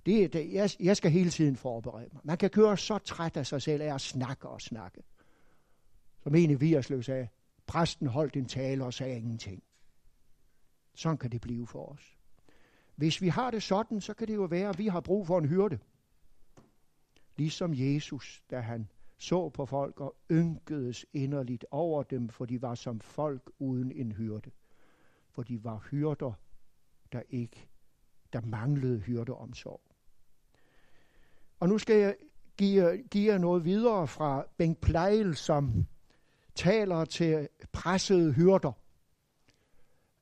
Det, 0.06 0.34
det, 0.34 0.54
jeg, 0.54 0.70
jeg 0.80 0.98
skal 0.98 1.12
hele 1.12 1.30
tiden 1.30 1.56
forberede 1.56 2.10
mig. 2.14 2.22
Man 2.24 2.38
kan 2.38 2.50
køre 2.50 2.78
så 2.78 2.98
træt 2.98 3.38
af 3.38 3.48
sig 3.48 3.62
selv 3.62 3.82
af 3.82 3.94
at 3.94 4.02
snakke 4.02 4.50
og 4.50 4.62
snakke. 4.62 5.04
Som 6.24 6.36
en 6.36 6.50
i 6.50 6.56
Viersløv 6.56 7.04
sagde, 7.04 7.28
præsten 7.68 8.08
holdt 8.08 8.36
en 8.36 8.46
tale 8.46 8.86
og 8.86 8.94
sagde 8.94 9.18
ingenting. 9.18 9.64
Sådan 10.96 11.18
kan 11.18 11.32
det 11.32 11.42
blive 11.42 11.68
for 11.68 11.86
os. 11.86 12.18
Hvis 12.96 13.22
vi 13.22 13.28
har 13.28 13.52
det 13.52 13.64
sådan, 13.64 14.02
så 14.02 14.14
kan 14.14 14.28
det 14.28 14.36
jo 14.36 14.44
være, 14.44 14.70
at 14.70 14.78
vi 14.78 14.88
har 14.88 15.00
brug 15.00 15.28
for 15.28 15.38
en 15.38 15.46
hyrde. 15.46 15.80
Ligesom 17.38 17.72
Jesus, 17.74 18.44
da 18.52 18.60
han 18.60 18.88
så 19.20 19.50
på 19.50 19.66
folk 19.66 20.02
og 20.02 20.16
ynkedes 20.32 21.06
inderligt 21.14 21.66
over 21.72 22.04
dem, 22.04 22.30
for 22.30 22.46
de 22.46 22.62
var 22.62 22.76
som 22.76 23.00
folk 23.00 23.52
uden 23.60 23.92
en 23.92 24.12
hyrde. 24.12 24.52
For 25.30 25.44
de 25.44 25.64
var 25.64 25.88
hyrder, 25.92 26.34
der 27.12 27.22
ikke, 27.30 27.68
der 28.34 28.42
manglede 28.42 29.00
hyrdeomsorg. 29.00 29.82
Og 31.60 31.70
nu 31.70 31.78
skal 31.78 31.96
jeg 31.96 32.16
give, 32.58 33.04
give 33.12 33.32
jer 33.32 33.38
noget 33.38 33.66
videre 33.66 34.08
fra 34.08 34.46
Bengt 34.58 34.82
Pleil, 34.82 35.36
som 35.36 35.86
taler 36.56 37.06
til 37.06 37.48
pressede 37.72 38.34
hyrder. 38.34 38.72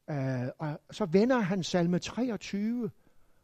Uh, 0.08 0.48
og 0.58 0.80
så 0.92 1.06
vender 1.06 1.40
han 1.40 1.64
salme 1.64 2.00
23, 2.00 2.92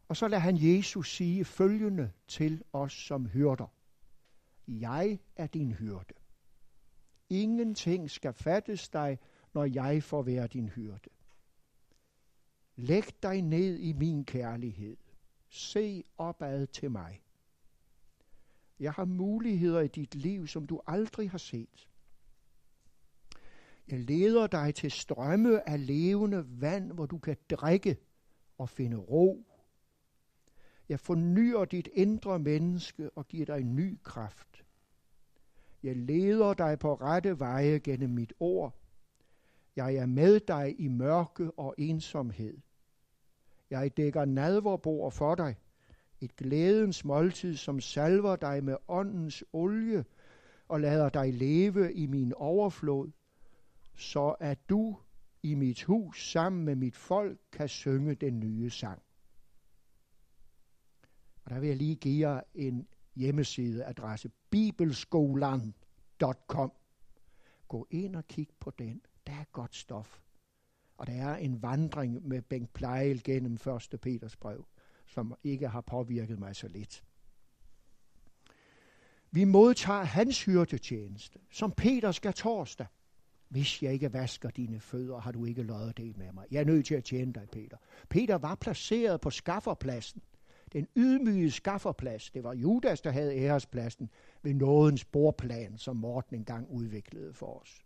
og 0.07 0.17
så 0.17 0.27
lader 0.27 0.41
han 0.41 0.57
Jesus 0.59 1.15
sige 1.15 1.45
følgende 1.45 2.11
til 2.27 2.63
os 2.73 2.93
som 2.93 3.25
hyrder. 3.25 3.82
Jeg 4.67 5.19
er 5.35 5.47
din 5.47 5.71
hyrde. 5.71 6.13
Ingenting 7.29 8.11
skal 8.11 8.33
fattes 8.33 8.89
dig, 8.89 9.19
når 9.53 9.65
jeg 9.65 10.03
får 10.03 10.21
være 10.21 10.47
din 10.47 10.69
hyrde. 10.69 11.09
Læg 12.75 13.03
dig 13.23 13.41
ned 13.41 13.77
i 13.77 13.93
min 13.93 14.25
kærlighed. 14.25 14.97
Se 15.49 16.03
opad 16.17 16.67
til 16.67 16.91
mig. 16.91 17.21
Jeg 18.79 18.91
har 18.91 19.05
muligheder 19.05 19.81
i 19.81 19.87
dit 19.87 20.15
liv, 20.15 20.47
som 20.47 20.67
du 20.67 20.81
aldrig 20.87 21.31
har 21.31 21.37
set. 21.37 21.89
Jeg 23.87 23.99
leder 23.99 24.47
dig 24.47 24.75
til 24.75 24.91
strømme 24.91 25.69
af 25.69 25.87
levende 25.87 26.61
vand, 26.61 26.91
hvor 26.91 27.05
du 27.05 27.17
kan 27.17 27.37
drikke 27.49 27.97
og 28.57 28.69
finde 28.69 28.97
ro. 28.97 29.45
Jeg 30.89 30.99
fornyer 30.99 31.65
dit 31.65 31.89
indre 31.93 32.39
menneske 32.39 33.09
og 33.09 33.27
giver 33.27 33.45
dig 33.45 33.63
ny 33.63 33.97
kraft. 34.03 34.65
Jeg 35.83 35.95
leder 35.95 36.53
dig 36.53 36.79
på 36.79 36.93
rette 36.93 37.39
veje 37.39 37.79
gennem 37.79 38.09
mit 38.09 38.33
ord. 38.39 38.75
Jeg 39.75 39.95
er 39.95 40.05
med 40.05 40.39
dig 40.39 40.75
i 40.79 40.87
mørke 40.87 41.51
og 41.51 41.75
ensomhed. 41.77 42.57
Jeg 43.69 43.97
dækker 43.97 44.25
nadverbord 44.25 45.11
for 45.11 45.35
dig, 45.35 45.55
et 46.21 46.35
glædens 46.35 47.05
måltid, 47.05 47.55
som 47.55 47.79
salver 47.79 48.35
dig 48.35 48.63
med 48.63 48.77
åndens 48.87 49.43
olie 49.53 50.05
og 50.67 50.81
lader 50.81 51.09
dig 51.09 51.33
leve 51.33 51.93
i 51.93 52.07
min 52.07 52.33
overflod, 52.33 53.11
så 53.95 54.35
at 54.39 54.69
du 54.69 54.97
i 55.43 55.55
mit 55.55 55.83
hus 55.83 56.31
sammen 56.31 56.65
med 56.65 56.75
mit 56.75 56.95
folk 56.95 57.39
kan 57.51 57.67
synge 57.67 58.15
den 58.15 58.39
nye 58.39 58.69
sang. 58.69 59.02
Og 61.43 61.51
der 61.51 61.59
vil 61.59 61.67
jeg 61.67 61.77
lige 61.77 61.95
give 61.95 62.29
jer 62.29 62.41
en 62.55 62.87
hjemmesideadresse, 63.15 64.31
bibelskolan.com. 64.49 66.71
Gå 67.67 67.87
ind 67.91 68.15
og 68.15 68.27
kig 68.27 68.47
på 68.59 68.71
den. 68.79 69.01
Der 69.27 69.33
er 69.33 69.43
godt 69.51 69.75
stof. 69.75 70.19
Og 70.97 71.07
der 71.07 71.13
er 71.13 71.35
en 71.35 71.61
vandring 71.61 72.27
med 72.27 72.41
Bengt 72.41 72.73
Pleil 72.73 73.23
gennem 73.23 73.57
1. 73.93 73.99
Peters 74.01 74.35
brev, 74.35 74.67
som 75.05 75.35
ikke 75.43 75.67
har 75.67 75.81
påvirket 75.81 76.39
mig 76.39 76.55
så 76.55 76.67
lidt. 76.67 77.03
Vi 79.31 79.43
modtager 79.43 80.03
hans 80.03 80.45
hyrdetjeneste, 80.45 81.39
som 81.51 81.71
Peter 81.71 82.11
skal 82.11 82.33
torsdag. 82.33 82.87
Hvis 83.49 83.83
jeg 83.83 83.93
ikke 83.93 84.13
vasker 84.13 84.49
dine 84.49 84.79
fødder, 84.79 85.19
har 85.19 85.31
du 85.31 85.45
ikke 85.45 85.63
løjet 85.63 85.97
det 85.97 86.17
med 86.17 86.31
mig. 86.31 86.45
Jeg 86.51 86.59
er 86.59 86.65
nødt 86.65 86.85
til 86.85 86.95
at 86.95 87.03
tjene 87.03 87.33
dig, 87.33 87.47
Peter. 87.51 87.77
Peter 88.09 88.35
var 88.35 88.55
placeret 88.55 89.21
på 89.21 89.29
skafferpladsen. 89.29 90.21
Den 90.73 90.87
ydmyge 90.95 91.51
skafferplads. 91.51 92.29
Det 92.29 92.43
var 92.43 92.53
Judas, 92.53 93.01
der 93.01 93.11
havde 93.11 93.37
ærespladsen 93.37 94.09
ved 94.41 94.53
nådens 94.53 95.05
bordplan, 95.05 95.77
som 95.77 95.95
Morten 95.95 96.35
engang 96.35 96.69
udviklede 96.69 97.33
for 97.33 97.59
os. 97.59 97.85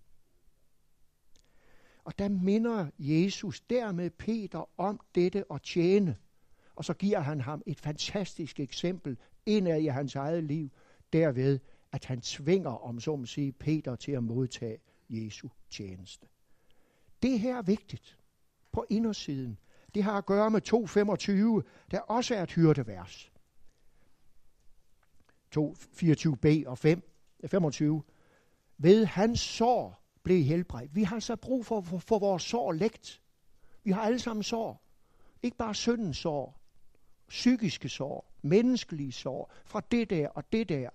Og 2.03 2.19
der 2.19 2.29
minder 2.29 2.87
Jesus 2.99 3.61
dermed 3.61 4.09
Peter 4.09 4.69
om 4.79 4.99
dette 5.15 5.43
at 5.53 5.61
tjene. 5.61 6.15
Og 6.75 6.85
så 6.85 6.93
giver 6.93 7.19
han 7.19 7.41
ham 7.41 7.61
et 7.65 7.79
fantastisk 7.79 8.59
eksempel 8.59 9.17
indad 9.45 9.81
i 9.81 9.85
hans 9.85 10.15
eget 10.15 10.43
liv, 10.43 10.69
derved 11.13 11.59
at 11.91 12.05
han 12.05 12.21
tvinger, 12.21 12.69
om 12.69 12.99
så 12.99 13.15
må 13.15 13.25
sige, 13.25 13.51
Peter 13.51 13.95
til 13.95 14.11
at 14.11 14.23
modtage 14.23 14.77
Jesu 15.09 15.47
tjeneste. 15.69 16.27
Det 17.23 17.39
her 17.39 17.57
er 17.57 17.61
vigtigt 17.61 18.17
på 18.71 18.85
indersiden. 18.89 19.57
Det 19.95 20.03
har 20.03 20.17
at 20.17 20.25
gøre 20.25 20.51
med 20.51 20.61
2.25, 21.63 21.87
der 21.91 21.99
også 21.99 22.35
er 22.35 22.43
et 22.43 22.51
hyrdevers. 22.51 23.31
2.24b 25.57 26.67
og 26.67 26.77
5, 26.77 27.09
25. 27.47 28.03
Ved 28.77 29.05
hans 29.05 29.39
sår 29.39 30.03
blev 30.23 30.43
helbredt. 30.43 30.95
Vi 30.95 31.03
har 31.03 31.19
så 31.19 31.35
brug 31.35 31.65
for, 31.65 31.81
for, 31.81 31.97
for 31.97 32.19
vores 32.19 32.43
sår 32.43 32.71
lægt. 32.71 33.21
Vi 33.83 33.91
har 33.91 34.01
alle 34.01 34.19
sammen 34.19 34.43
sår. 34.43 34.81
Ikke 35.43 35.57
bare 35.57 35.75
syndens 35.75 36.17
sår, 36.17 36.59
psykiske 37.27 37.89
sår, 37.89 38.33
menneskelige 38.41 39.11
sår, 39.11 39.53
fra 39.65 39.81
det 39.91 40.09
der 40.09 40.27
og 40.27 40.51
det 40.51 40.69
der, 40.69 40.89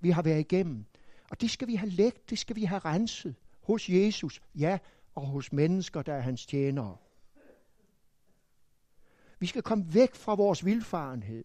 vi 0.00 0.10
har 0.10 0.22
været 0.22 0.40
igennem. 0.40 0.84
Og 1.30 1.40
det 1.40 1.50
skal 1.50 1.68
vi 1.68 1.74
have 1.74 1.90
lægt, 1.90 2.30
det 2.30 2.38
skal 2.38 2.56
vi 2.56 2.64
have 2.64 2.78
renset 2.78 3.34
hos 3.62 3.88
Jesus, 3.88 4.42
ja, 4.54 4.78
og 5.14 5.26
hos 5.26 5.52
mennesker, 5.52 6.02
der 6.02 6.14
er 6.14 6.20
hans 6.20 6.46
tjenere. 6.46 6.96
Vi 9.40 9.46
skal 9.46 9.62
komme 9.62 9.94
væk 9.94 10.14
fra 10.14 10.34
vores 10.34 10.64
vilfarenhed. 10.64 11.44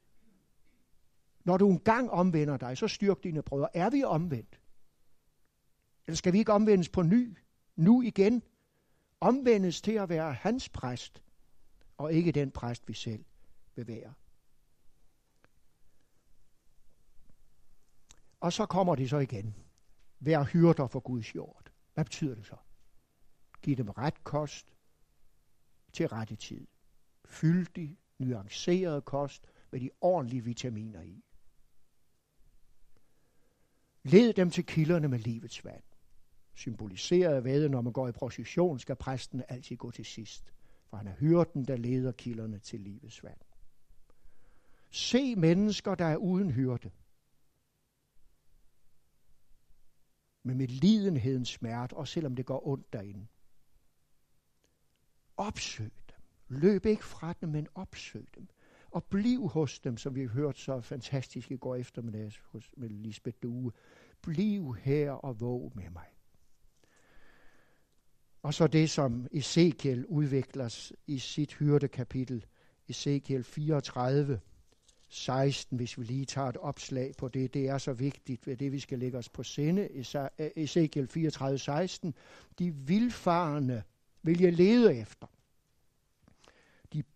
Når 1.43 1.57
du 1.57 1.69
engang 1.69 2.11
omvender 2.11 2.57
dig, 2.57 2.77
så 2.77 2.87
styrk 2.87 3.23
dine 3.23 3.43
brødre. 3.43 3.77
Er 3.77 3.89
vi 3.89 4.03
omvendt? 4.03 4.61
Eller 6.07 6.15
skal 6.15 6.33
vi 6.33 6.37
ikke 6.37 6.53
omvendes 6.53 6.89
på 6.89 7.01
ny? 7.01 7.37
Nu 7.75 8.01
igen? 8.01 8.43
Omvendes 9.19 9.81
til 9.81 9.91
at 9.91 10.09
være 10.09 10.33
hans 10.33 10.69
præst, 10.69 11.23
og 11.97 12.13
ikke 12.13 12.31
den 12.31 12.51
præst, 12.51 12.87
vi 12.87 12.93
selv 12.93 13.25
vil 13.75 13.87
være. 13.87 14.13
Og 18.39 18.53
så 18.53 18.65
kommer 18.65 18.95
det 18.95 19.09
så 19.09 19.17
igen. 19.17 19.55
Vær 20.19 20.43
hyrder 20.43 20.87
for 20.87 20.99
Guds 20.99 21.35
jord. 21.35 21.71
Hvad 21.93 22.05
betyder 22.05 22.35
det 22.35 22.45
så? 22.45 22.55
Giv 23.61 23.75
dem 23.75 23.89
ret 23.89 24.23
kost 24.23 24.73
til 25.93 26.07
rette 26.07 26.35
tid. 26.35 26.67
Fyldig, 27.25 27.97
nuanceret 28.17 29.05
kost 29.05 29.47
med 29.71 29.79
de 29.79 29.89
ordentlige 30.01 30.43
vitaminer 30.43 31.01
i. 31.01 31.23
Led 34.03 34.33
dem 34.33 34.49
til 34.49 34.65
kilderne 34.65 35.07
med 35.07 35.19
livets 35.19 35.65
vand. 35.65 35.83
Symboliseret 36.53 37.43
ved, 37.43 37.69
når 37.69 37.81
man 37.81 37.93
går 37.93 38.07
i 38.07 38.11
procession, 38.11 38.79
skal 38.79 38.95
præsten 38.95 39.43
altid 39.49 39.77
gå 39.77 39.91
til 39.91 40.05
sidst. 40.05 40.53
For 40.89 40.97
han 40.97 41.07
er 41.07 41.15
hyrden, 41.15 41.65
der 41.65 41.75
leder 41.75 42.11
kilderne 42.11 42.59
til 42.59 42.79
livets 42.79 43.23
vand. 43.23 43.39
Se 44.91 45.35
mennesker, 45.35 45.95
der 45.95 46.05
er 46.05 46.17
uden 46.17 46.51
hyrde. 46.51 46.91
Men 50.43 50.57
med 50.57 50.67
lidenhedens 50.67 51.49
smerte, 51.49 51.93
og 51.93 52.07
selvom 52.07 52.35
det 52.35 52.45
går 52.45 52.67
ondt 52.67 52.93
derinde. 52.93 53.27
Opsøg. 55.37 56.04
Løb 56.49 56.85
ikke 56.85 57.05
fra 57.05 57.33
dem, 57.41 57.49
men 57.49 57.67
opsøg 57.75 58.27
dem. 58.35 58.47
Og 58.91 59.03
bliv 59.03 59.47
hos 59.47 59.79
dem, 59.79 59.97
som 59.97 60.15
vi 60.15 60.21
har 60.21 60.27
hørt 60.27 60.59
så 60.59 60.81
fantastisk 60.81 61.51
i 61.51 61.57
går 61.57 61.75
eftermiddag 61.75 62.31
hos, 62.51 62.71
med 62.77 62.89
Lisbeth 62.89 63.37
Due. 63.43 63.71
Bliv 64.21 64.75
her 64.75 65.11
og 65.11 65.41
våg 65.41 65.71
med 65.75 65.89
mig. 65.89 66.07
Og 68.41 68.53
så 68.53 68.67
det, 68.67 68.89
som 68.89 69.27
Ezekiel 69.31 70.05
udvikler 70.05 70.93
i 71.07 71.19
sit 71.19 71.53
hyrdekapitel, 71.53 72.45
Ezekiel 72.89 73.43
34, 73.43 74.39
16, 75.07 75.77
hvis 75.77 75.99
vi 75.99 76.03
lige 76.03 76.25
tager 76.25 76.47
et 76.47 76.57
opslag 76.57 77.13
på 77.17 77.27
det. 77.27 77.53
Det 77.53 77.69
er 77.69 77.77
så 77.77 77.93
vigtigt 77.93 78.47
ved 78.47 78.57
det, 78.57 78.71
vi 78.71 78.79
skal 78.79 78.99
lægge 78.99 79.17
os 79.17 79.29
på 79.29 79.43
sinde. 79.43 79.89
Ezekiel 80.55 81.07
34, 81.07 81.57
16. 81.57 82.13
De 82.59 82.75
vilfarende 82.75 83.83
vil 84.21 84.41
jeg 84.41 84.53
lede 84.53 84.95
efter. 84.95 85.27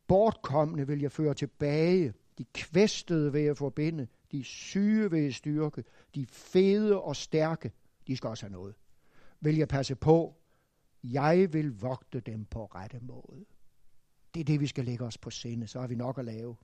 De 0.10 0.14
bortkommende 0.14 0.88
vil 0.88 1.02
jeg 1.02 1.12
føre 1.12 1.34
tilbage. 1.34 2.14
De 2.38 2.46
kvæstede 2.54 3.32
vil 3.32 3.42
jeg 3.42 3.58
forbinde. 3.58 4.08
De 4.32 4.44
syge 4.44 5.12
vil 5.12 5.24
jeg 5.24 5.34
styrke. 5.34 5.84
De 6.16 6.26
fede 6.26 7.02
og 7.02 7.16
stærke, 7.16 7.72
de 8.08 8.18
skal 8.18 8.30
også 8.30 8.46
have 8.46 8.52
noget. 8.52 8.76
Vil 9.40 9.58
jeg 9.58 9.68
passe 9.68 9.96
på. 9.96 10.36
Jeg 11.04 11.54
vil 11.54 11.82
vogte 11.82 12.20
dem 12.20 12.46
på 12.46 12.66
rette 12.66 13.00
måde. 13.00 13.46
Det 14.34 14.40
er 14.40 14.44
det, 14.44 14.60
vi 14.60 14.68
skal 14.68 14.86
lægge 14.86 15.06
os 15.06 15.18
på 15.18 15.30
sinde. 15.30 15.68
Så 15.68 15.80
har 15.80 15.88
vi 15.88 15.96
nok 15.96 16.18
at 16.18 16.26
lave. 16.26 16.56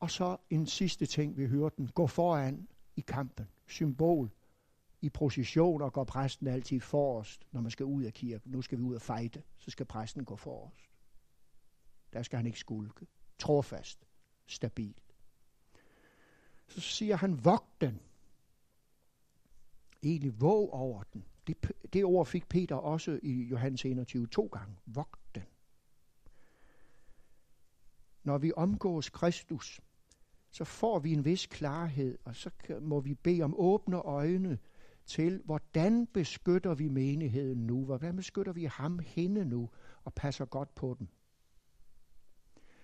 Og 0.00 0.10
så 0.10 0.36
en 0.50 0.66
sidste 0.66 1.06
ting, 1.06 1.36
vi 1.36 1.46
hørte 1.46 1.76
den. 1.76 1.88
Gå 1.88 2.06
foran 2.06 2.68
i 2.96 3.00
kampen. 3.00 3.48
Symbol. 3.66 4.30
I 5.00 5.08
processioner 5.08 5.90
går 5.90 6.04
præsten 6.04 6.46
altid 6.46 6.80
forrest, 6.80 7.46
når 7.52 7.60
man 7.60 7.70
skal 7.70 7.86
ud 7.86 8.04
af 8.04 8.12
kirken. 8.12 8.52
Nu 8.52 8.62
skal 8.62 8.78
vi 8.78 8.82
ud 8.82 8.94
og 8.94 9.02
fejde. 9.02 9.42
Så 9.56 9.70
skal 9.70 9.86
præsten 9.86 10.24
gå 10.24 10.36
forrest. 10.36 10.87
Der 12.12 12.22
skal 12.22 12.36
han 12.36 12.46
ikke 12.46 12.58
skulke. 12.58 13.06
Trofast. 13.38 14.06
Stabil. 14.46 14.94
Så 16.68 16.80
siger 16.80 17.16
han, 17.16 17.44
vogt 17.44 17.80
den. 17.80 18.00
Egentlig 20.02 20.40
våg 20.40 20.72
over 20.72 21.02
den. 21.02 21.24
Det, 21.46 21.72
det 21.92 22.04
ord 22.04 22.26
fik 22.26 22.48
Peter 22.48 22.74
også 22.74 23.20
i 23.22 23.42
Johannes 23.42 23.84
21 23.84 24.26
to 24.26 24.46
gange. 24.46 24.76
Vogt 24.86 25.34
den. 25.34 25.44
Når 28.22 28.38
vi 28.38 28.52
omgås 28.56 29.10
Kristus, 29.10 29.80
så 30.50 30.64
får 30.64 30.98
vi 30.98 31.12
en 31.12 31.24
vis 31.24 31.46
klarhed, 31.46 32.18
og 32.24 32.36
så 32.36 32.50
må 32.80 33.00
vi 33.00 33.14
bede 33.14 33.42
om 33.42 33.54
åbne 33.58 33.96
øjne 33.96 34.58
til, 35.06 35.42
hvordan 35.44 36.06
beskytter 36.06 36.74
vi 36.74 36.88
menigheden 36.88 37.66
nu? 37.66 37.84
Hvordan 37.84 38.16
beskytter 38.16 38.52
vi 38.52 38.64
ham, 38.64 38.98
hende 38.98 39.44
nu, 39.44 39.70
og 40.04 40.14
passer 40.14 40.44
godt 40.44 40.74
på 40.74 40.96
den? 40.98 41.08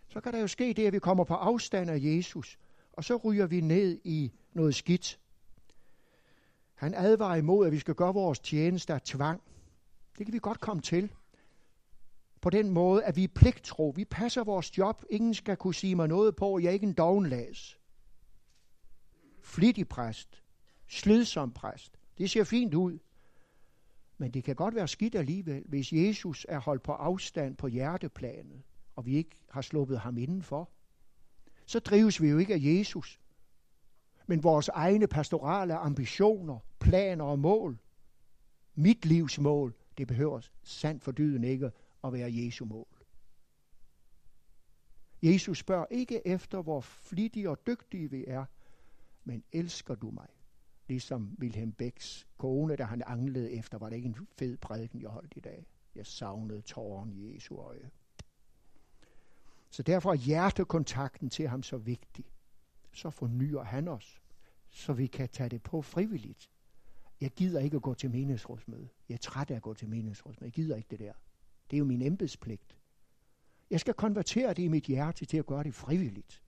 Så 0.08 0.20
kan 0.20 0.32
der 0.32 0.40
jo 0.40 0.46
ske 0.46 0.72
det, 0.72 0.86
at 0.86 0.92
vi 0.92 0.98
kommer 0.98 1.24
på 1.24 1.34
afstand 1.34 1.90
af 1.90 1.98
Jesus, 2.00 2.58
og 2.92 3.04
så 3.04 3.16
ryger 3.16 3.46
vi 3.46 3.60
ned 3.60 4.00
i 4.04 4.32
noget 4.52 4.74
skidt. 4.74 5.20
Han 6.74 6.94
advarer 6.94 7.36
imod, 7.36 7.66
at 7.66 7.72
vi 7.72 7.78
skal 7.78 7.94
gøre 7.94 8.14
vores 8.14 8.38
tjeneste 8.38 8.94
af 8.94 9.02
tvang. 9.02 9.42
Det 10.18 10.26
kan 10.26 10.32
vi 10.32 10.38
godt 10.42 10.60
komme 10.60 10.82
til 10.82 11.12
på 12.40 12.50
den 12.50 12.70
måde, 12.70 13.04
at 13.04 13.16
vi 13.16 13.24
er 13.24 13.28
pligtro. 13.28 13.92
Vi 13.96 14.04
passer 14.04 14.44
vores 14.44 14.78
job. 14.78 15.04
Ingen 15.10 15.34
skal 15.34 15.56
kunne 15.56 15.74
sige 15.74 15.94
mig 15.94 16.08
noget 16.08 16.36
på. 16.36 16.58
Jeg 16.58 16.68
er 16.68 16.72
ikke 16.72 16.86
en 16.86 16.92
dovenlæs. 16.92 17.78
Flittig 19.42 19.88
præst. 19.88 20.42
Slidsom 20.88 21.52
præst. 21.52 21.98
Det 22.18 22.30
ser 22.30 22.44
fint 22.44 22.74
ud. 22.74 22.98
Men 24.18 24.30
det 24.30 24.44
kan 24.44 24.54
godt 24.54 24.74
være 24.74 24.88
skidt 24.88 25.14
alligevel, 25.14 25.62
hvis 25.66 25.92
Jesus 25.92 26.46
er 26.48 26.58
holdt 26.58 26.82
på 26.82 26.92
afstand 26.92 27.56
på 27.56 27.66
hjerteplanet, 27.66 28.62
og 28.96 29.06
vi 29.06 29.16
ikke 29.16 29.36
har 29.50 29.60
sluppet 29.60 29.98
ham 29.98 30.18
indenfor. 30.18 30.70
Så 31.66 31.78
drives 31.78 32.22
vi 32.22 32.28
jo 32.28 32.38
ikke 32.38 32.54
af 32.54 32.60
Jesus, 32.62 33.20
men 34.26 34.42
vores 34.42 34.68
egne 34.68 35.06
pastorale 35.06 35.74
ambitioner, 35.76 36.58
planer 36.80 37.24
og 37.24 37.38
mål. 37.38 37.78
Mit 38.74 39.06
livs 39.06 39.38
mål, 39.38 39.74
det 39.98 40.08
behøver 40.08 40.40
sandt 40.62 41.02
for 41.02 41.12
dyden 41.12 41.44
ikke 41.44 41.70
at 42.04 42.12
være 42.12 42.34
Jesu 42.34 42.64
mål. 42.64 42.86
Jesus 45.22 45.58
spørger 45.58 45.86
ikke 45.90 46.26
efter, 46.26 46.62
hvor 46.62 46.80
flittige 46.80 47.50
og 47.50 47.66
dygtige 47.66 48.10
vi 48.10 48.24
er, 48.26 48.44
men 49.24 49.44
elsker 49.52 49.94
du 49.94 50.10
mig? 50.10 50.28
Ligesom 50.88 51.36
Wilhelm 51.40 51.72
Becks 51.72 52.26
kone, 52.38 52.76
der 52.76 52.84
han 52.84 53.02
anglede 53.06 53.52
efter, 53.52 53.78
var 53.78 53.88
det 53.88 53.96
ikke 53.96 54.08
en 54.08 54.26
fed 54.38 54.56
prædiken, 54.56 55.00
jeg 55.00 55.08
holdt 55.08 55.32
i 55.36 55.40
dag. 55.40 55.66
Jeg 55.94 56.06
savnede 56.06 56.60
tåren 56.60 57.12
i 57.12 57.34
Jesu 57.34 57.56
øje. 57.56 57.90
Så 59.74 59.82
derfor 59.82 60.10
er 60.10 60.14
hjertekontakten 60.14 61.30
til 61.30 61.48
ham 61.48 61.62
så 61.62 61.76
vigtig. 61.76 62.24
Så 62.92 63.10
fornyer 63.10 63.62
han 63.62 63.88
os, 63.88 64.22
så 64.70 64.92
vi 64.92 65.06
kan 65.06 65.28
tage 65.28 65.48
det 65.48 65.62
på 65.62 65.82
frivilligt. 65.82 66.50
Jeg 67.20 67.30
gider 67.30 67.60
ikke 67.60 67.76
at 67.76 67.82
gå 67.82 67.94
til 67.94 68.10
menighedsrådsmøde. 68.10 68.88
Jeg 69.08 69.14
er 69.14 69.18
træt 69.18 69.50
af 69.50 69.56
at 69.56 69.62
gå 69.62 69.74
til 69.74 69.88
menighedsrådsmøde. 69.88 70.46
Jeg 70.46 70.52
gider 70.52 70.76
ikke 70.76 70.88
det 70.90 70.98
der. 70.98 71.12
Det 71.70 71.76
er 71.76 71.78
jo 71.78 71.84
min 71.84 72.02
embedspligt. 72.02 72.76
Jeg 73.70 73.80
skal 73.80 73.94
konvertere 73.94 74.54
det 74.54 74.62
i 74.62 74.68
mit 74.68 74.84
hjerte 74.84 75.24
til 75.24 75.36
at 75.36 75.46
gøre 75.46 75.64
det 75.64 75.74
frivilligt. 75.74 76.42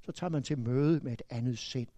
Så 0.00 0.12
tager 0.12 0.30
man 0.30 0.42
til 0.42 0.58
møde 0.58 1.00
med 1.00 1.12
et 1.12 1.22
andet 1.30 1.58
sind. 1.58 1.88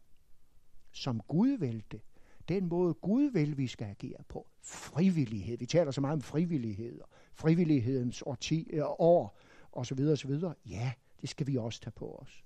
Som 0.93 1.21
Gud 1.29 1.49
vil 1.49 1.85
det. 1.91 2.01
Den 2.49 2.69
måde 2.69 2.95
Gud 2.95 3.31
vil, 3.31 3.59
vi 3.59 3.67
skal 3.67 3.87
agere 3.87 4.23
på. 4.29 4.47
Frivillighed. 4.63 5.59
Vi 5.59 5.67
taler 5.67 5.91
så 5.91 6.01
meget 6.01 6.15
om 6.15 6.23
frivillighed. 6.23 7.01
Frivillighedens 7.33 8.23
årti, 8.23 8.71
øh, 8.73 8.83
år 8.85 9.39
og 9.73 9.87
så 9.87 9.95
videre 9.95 10.13
og 10.13 10.19
så 10.19 10.29
videre. 10.29 10.55
Ja, 10.67 10.93
det 11.21 11.29
skal 11.29 11.47
vi 11.47 11.57
også 11.57 11.81
tage 11.81 11.93
på 11.93 12.15
os. 12.15 12.45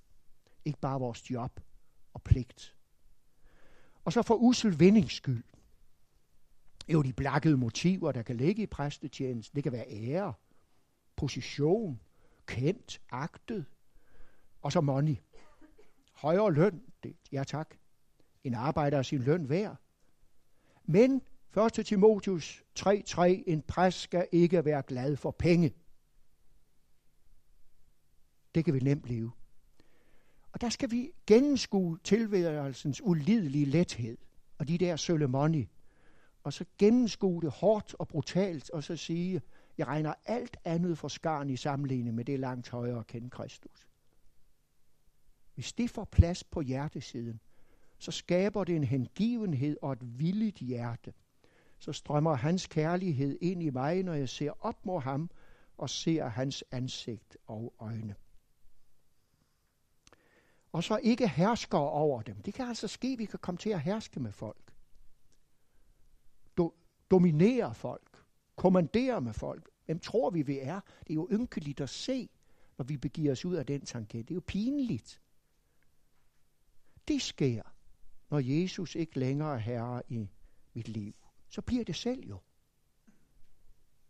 Ikke 0.64 0.78
bare 0.78 1.00
vores 1.00 1.30
job 1.30 1.60
og 2.14 2.22
pligt. 2.22 2.76
Og 4.04 4.12
så 4.12 4.22
for 4.22 4.34
usel 4.34 4.80
vindings 4.80 5.14
skyld. 5.14 5.44
Jo, 6.88 7.02
de 7.02 7.12
blakkede 7.12 7.56
motiver, 7.56 8.12
der 8.12 8.22
kan 8.22 8.36
ligge 8.36 8.62
i 8.62 8.66
præstetjenesten. 8.66 9.56
Det 9.56 9.62
kan 9.62 9.72
være 9.72 9.90
ære, 9.90 10.32
position, 11.16 12.00
kendt, 12.46 13.00
agtet, 13.10 13.64
og 14.62 14.72
så 14.72 14.80
money. 14.80 15.16
Højere 16.12 16.52
løn, 16.52 16.82
det, 17.02 17.16
ja 17.32 17.44
tak. 17.44 17.74
En 18.44 18.54
arbejder 18.54 18.98
er 18.98 19.02
sin 19.02 19.22
løn 19.22 19.48
værd. 19.48 19.76
Men 20.84 21.22
1. 21.78 21.86
Timotius 21.86 22.64
3.3, 22.78 23.22
en 23.46 23.62
præst 23.62 24.00
skal 24.00 24.28
ikke 24.32 24.64
være 24.64 24.82
glad 24.82 25.16
for 25.16 25.30
penge. 25.30 25.74
Det 28.54 28.64
kan 28.64 28.74
vi 28.74 28.78
nemt 28.78 29.02
blive. 29.02 29.32
Og 30.52 30.60
der 30.60 30.68
skal 30.68 30.90
vi 30.90 31.10
gennemskue 31.26 31.98
tilværelsens 32.04 33.00
ulidelige 33.04 33.64
lethed 33.64 34.18
og 34.58 34.68
de 34.68 34.78
der 34.78 34.96
sølle 34.96 35.28
money. 35.28 35.68
Og 36.42 36.52
så 36.52 36.64
gennemskue 36.78 37.42
det 37.42 37.50
hårdt 37.50 37.94
og 37.98 38.08
brutalt, 38.08 38.70
og 38.70 38.84
så 38.84 38.96
sige, 38.96 39.42
jeg 39.78 39.86
regner 39.86 40.14
alt 40.24 40.56
andet 40.64 40.98
for 40.98 41.08
skarn 41.08 41.50
i 41.50 41.56
sammenligning 41.56 42.16
med 42.16 42.24
det 42.24 42.40
langt 42.40 42.70
højere 42.70 42.98
at 42.98 43.06
kende 43.06 43.30
Kristus. 43.30 43.88
Hvis 45.54 45.72
det 45.72 45.90
får 45.90 46.04
plads 46.04 46.44
på 46.44 46.60
hjertesiden, 46.60 47.40
så 47.98 48.10
skaber 48.10 48.64
det 48.64 48.76
en 48.76 48.84
hengivenhed 48.84 49.76
og 49.82 49.92
et 49.92 50.18
villigt 50.18 50.58
hjerte. 50.58 51.12
Så 51.78 51.92
strømmer 51.92 52.34
hans 52.34 52.66
kærlighed 52.66 53.38
ind 53.40 53.62
i 53.62 53.70
mig, 53.70 54.02
når 54.02 54.14
jeg 54.14 54.28
ser 54.28 54.52
op 54.60 54.86
mod 54.86 55.00
ham 55.00 55.30
og 55.76 55.90
ser 55.90 56.28
hans 56.28 56.64
ansigt 56.70 57.36
og 57.46 57.74
øjne. 57.78 58.14
Og 60.74 60.84
så 60.84 61.00
ikke 61.02 61.28
hersker 61.28 61.78
over 61.78 62.22
dem. 62.22 62.42
Det 62.42 62.54
kan 62.54 62.68
altså 62.68 62.88
ske, 62.88 63.08
at 63.08 63.18
vi 63.18 63.24
kan 63.24 63.38
komme 63.38 63.58
til 63.58 63.70
at 63.70 63.80
herske 63.80 64.20
med 64.20 64.32
folk. 64.32 64.74
Do- 66.60 67.06
dominere 67.10 67.74
folk. 67.74 68.24
Kommandere 68.56 69.20
med 69.20 69.32
folk. 69.32 69.70
Hvem 69.84 69.98
tror 69.98 70.30
vi, 70.30 70.42
vi 70.42 70.58
er? 70.58 70.80
Det 71.00 71.10
er 71.10 71.14
jo 71.14 71.28
ynkeligt 71.32 71.80
at 71.80 71.90
se, 71.90 72.28
når 72.78 72.84
vi 72.84 72.96
begiver 72.96 73.32
os 73.32 73.44
ud 73.44 73.54
af 73.54 73.66
den 73.66 73.80
tanke. 73.80 74.18
Det 74.18 74.30
er 74.30 74.34
jo 74.34 74.42
pinligt. 74.46 75.22
Det 77.08 77.22
sker, 77.22 77.62
når 78.30 78.38
Jesus 78.38 78.94
ikke 78.94 79.18
længere 79.18 79.54
er 79.54 79.58
herre 79.58 80.02
i 80.08 80.28
mit 80.72 80.88
liv. 80.88 81.14
Så 81.48 81.62
bliver 81.62 81.84
det 81.84 81.96
selv 81.96 82.28
jo. 82.28 82.38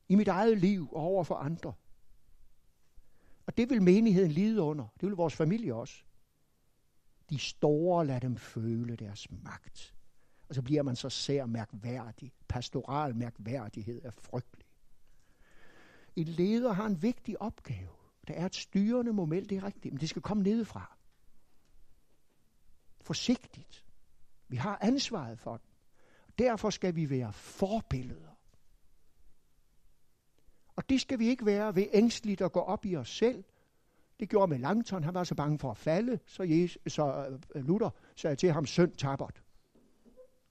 I 0.08 0.14
mit 0.14 0.28
eget 0.28 0.58
liv 0.58 0.88
og 0.92 1.02
over 1.02 1.24
for 1.24 1.34
andre. 1.34 1.72
Og 3.46 3.56
det 3.56 3.70
vil 3.70 3.82
menigheden 3.82 4.30
lide 4.30 4.62
under. 4.62 4.88
Det 5.00 5.08
vil 5.08 5.16
vores 5.16 5.34
familie 5.34 5.74
også. 5.74 6.03
De 7.30 7.38
store 7.38 8.06
lader 8.06 8.20
dem 8.20 8.36
føle 8.36 8.96
deres 8.96 9.30
magt. 9.30 9.94
Og 10.48 10.54
så 10.54 10.62
bliver 10.62 10.82
man 10.82 10.96
så 10.96 11.10
sær 11.10 11.46
mærkværdig. 11.46 12.32
Pastoral 12.48 13.16
mærkværdighed 13.16 14.04
er 14.04 14.10
frygtelig. 14.10 14.66
En 16.16 16.28
leder 16.28 16.72
har 16.72 16.86
en 16.86 17.02
vigtig 17.02 17.42
opgave. 17.42 17.90
Der 18.28 18.34
er 18.34 18.46
et 18.46 18.54
styrende 18.54 19.12
moment, 19.12 19.50
det 19.50 19.56
er 19.56 19.64
rigtigt, 19.64 19.94
men 19.94 20.00
det 20.00 20.08
skal 20.08 20.22
komme 20.22 20.42
nedefra. 20.42 20.96
Forsigtigt. 23.00 23.84
Vi 24.48 24.56
har 24.56 24.78
ansvaret 24.80 25.38
for 25.38 25.56
den. 25.56 25.68
Derfor 26.38 26.70
skal 26.70 26.94
vi 26.94 27.10
være 27.10 27.32
forbilleder. 27.32 28.38
Og 30.76 30.88
det 30.88 31.00
skal 31.00 31.18
vi 31.18 31.28
ikke 31.28 31.46
være 31.46 31.76
ved 31.76 31.86
ængstligt 31.92 32.40
at 32.40 32.52
gå 32.52 32.60
op 32.60 32.84
i 32.84 32.96
os 32.96 33.16
selv. 33.16 33.44
Det 34.20 34.28
gjorde 34.28 34.50
med 34.50 34.58
Langton. 34.58 35.04
Han 35.04 35.14
var 35.14 35.24
så 35.24 35.34
bange 35.34 35.58
for 35.58 35.70
at 35.70 35.76
falde, 35.76 36.18
så, 36.26 36.42
Jesus, 36.42 36.78
så 36.86 37.38
øh, 37.54 37.66
Luther 37.66 37.90
sagde 38.16 38.36
til 38.36 38.52
ham, 38.52 38.66
søn 38.66 38.92
tabert. 38.92 39.42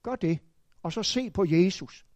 Gør 0.02 0.16
det, 0.16 0.38
og 0.82 0.92
så 0.92 1.02
se 1.02 1.30
på 1.30 1.44
Jesus. 1.48 2.06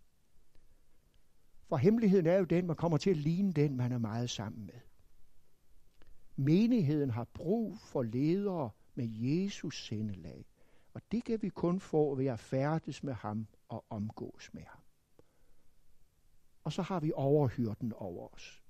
For 1.69 1.77
hemmeligheden 1.77 2.27
er 2.27 2.37
jo 2.37 2.45
den, 2.45 2.67
man 2.67 2.77
kommer 2.77 2.99
til 2.99 3.11
at 3.11 3.17
ligne 3.17 3.53
den, 3.53 3.77
man 3.77 3.93
er 3.93 3.99
meget 3.99 4.31
sammen 4.31 4.67
med. 4.67 4.81
Menigheden 6.37 7.11
har 7.11 7.25
brug 7.25 7.79
for 7.79 8.03
ledere 8.03 8.71
med 8.95 9.09
Jesus 9.09 9.87
sindelag. 9.87 10.47
Og 10.95 11.03
det 11.13 11.25
kan 11.25 11.43
vi 11.43 11.49
kun 11.49 11.81
få 11.81 12.15
ved 12.15 12.27
at 12.27 12.41
færdes 12.41 13.03
med 13.03 13.15
ham 13.15 13.47
og 13.69 13.85
omgås 13.91 14.51
med 14.55 14.63
ham. 14.63 14.81
Og 16.65 16.73
så 16.73 16.83
har 16.83 17.01
vi 17.01 17.13
overhyrden 17.15 17.93
over 17.93 18.35
os. 18.35 18.63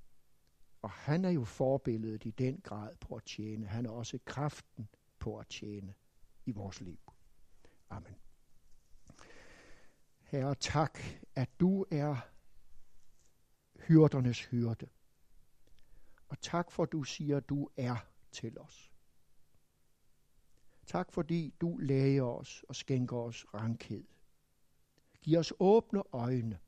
Og 0.82 0.90
han 0.90 1.24
er 1.24 1.30
jo 1.30 1.44
forbilledet 1.44 2.24
i 2.24 2.30
den 2.30 2.60
grad 2.60 2.96
på 2.96 3.14
at 3.14 3.24
tjene. 3.24 3.66
Han 3.66 3.86
er 3.86 3.90
også 3.90 4.18
kraften 4.24 4.88
på 5.18 5.38
at 5.38 5.46
tjene 5.46 5.94
i 6.46 6.50
vores 6.50 6.80
liv. 6.80 6.98
Amen. 7.90 8.14
Herre, 10.18 10.54
tak, 10.54 10.98
at 11.34 11.60
du 11.60 11.86
er 11.90 12.16
hyrdernes 13.86 14.44
hyrde. 14.44 14.88
Og 16.28 16.40
tak 16.40 16.70
for, 16.70 16.82
at 16.82 16.92
du 16.92 17.02
siger, 17.02 17.36
at 17.36 17.48
du 17.48 17.68
er 17.76 17.96
til 18.32 18.58
os. 18.58 18.92
Tak 20.86 21.12
fordi 21.12 21.54
du 21.60 21.76
læger 21.76 22.22
os 22.22 22.64
og 22.68 22.76
skænker 22.76 23.16
os 23.16 23.46
rankhed. 23.54 24.04
Giv 25.22 25.38
os 25.38 25.52
åbne 25.60 26.02
øjne. 26.12 26.58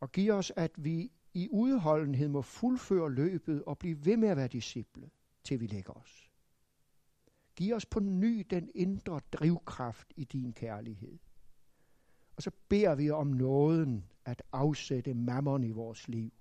Og 0.00 0.12
giv 0.12 0.32
os, 0.32 0.52
at 0.56 0.84
vi 0.84 1.12
i 1.34 1.48
udholdenhed 1.50 2.28
må 2.28 2.42
fuldføre 2.42 3.12
løbet 3.12 3.64
og 3.64 3.78
blive 3.78 4.04
ved 4.04 4.16
med 4.16 4.28
at 4.28 4.36
være 4.36 4.48
disciple, 4.48 5.10
til 5.44 5.60
vi 5.60 5.66
lægger 5.66 5.92
os. 5.92 6.30
Giv 7.56 7.74
os 7.74 7.86
på 7.86 8.00
ny 8.00 8.46
den 8.50 8.70
indre 8.74 9.20
drivkraft 9.32 10.12
i 10.16 10.24
din 10.24 10.52
kærlighed. 10.52 11.18
Og 12.36 12.42
så 12.42 12.50
beder 12.68 12.94
vi 12.94 13.10
om 13.10 13.26
nåden 13.26 14.04
at 14.24 14.42
afsætte 14.52 15.14
mammon 15.14 15.64
i 15.64 15.70
vores 15.70 16.08
liv 16.08 16.32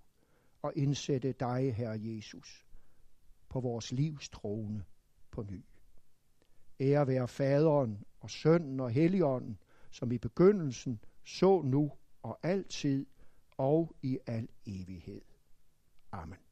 og 0.62 0.74
indsætte 0.76 1.32
dig, 1.32 1.76
Herre 1.76 2.00
Jesus, 2.02 2.66
på 3.50 3.60
vores 3.60 3.92
livs 3.92 4.30
trone 4.30 4.84
på 5.32 5.44
ny. 5.44 5.66
Ære 6.80 7.08
være 7.08 7.28
faderen 7.28 8.06
og 8.20 8.30
sønnen 8.30 8.80
og 8.80 8.92
helligånden, 8.92 9.58
som 9.92 10.12
i 10.12 10.18
begyndelsen, 10.18 11.00
så 11.24 11.62
nu 11.62 11.92
og 12.24 12.40
altid 12.44 13.06
og 13.62 13.96
i 14.02 14.20
al 14.28 14.48
evighed. 14.66 15.22
Amen. 16.12 16.51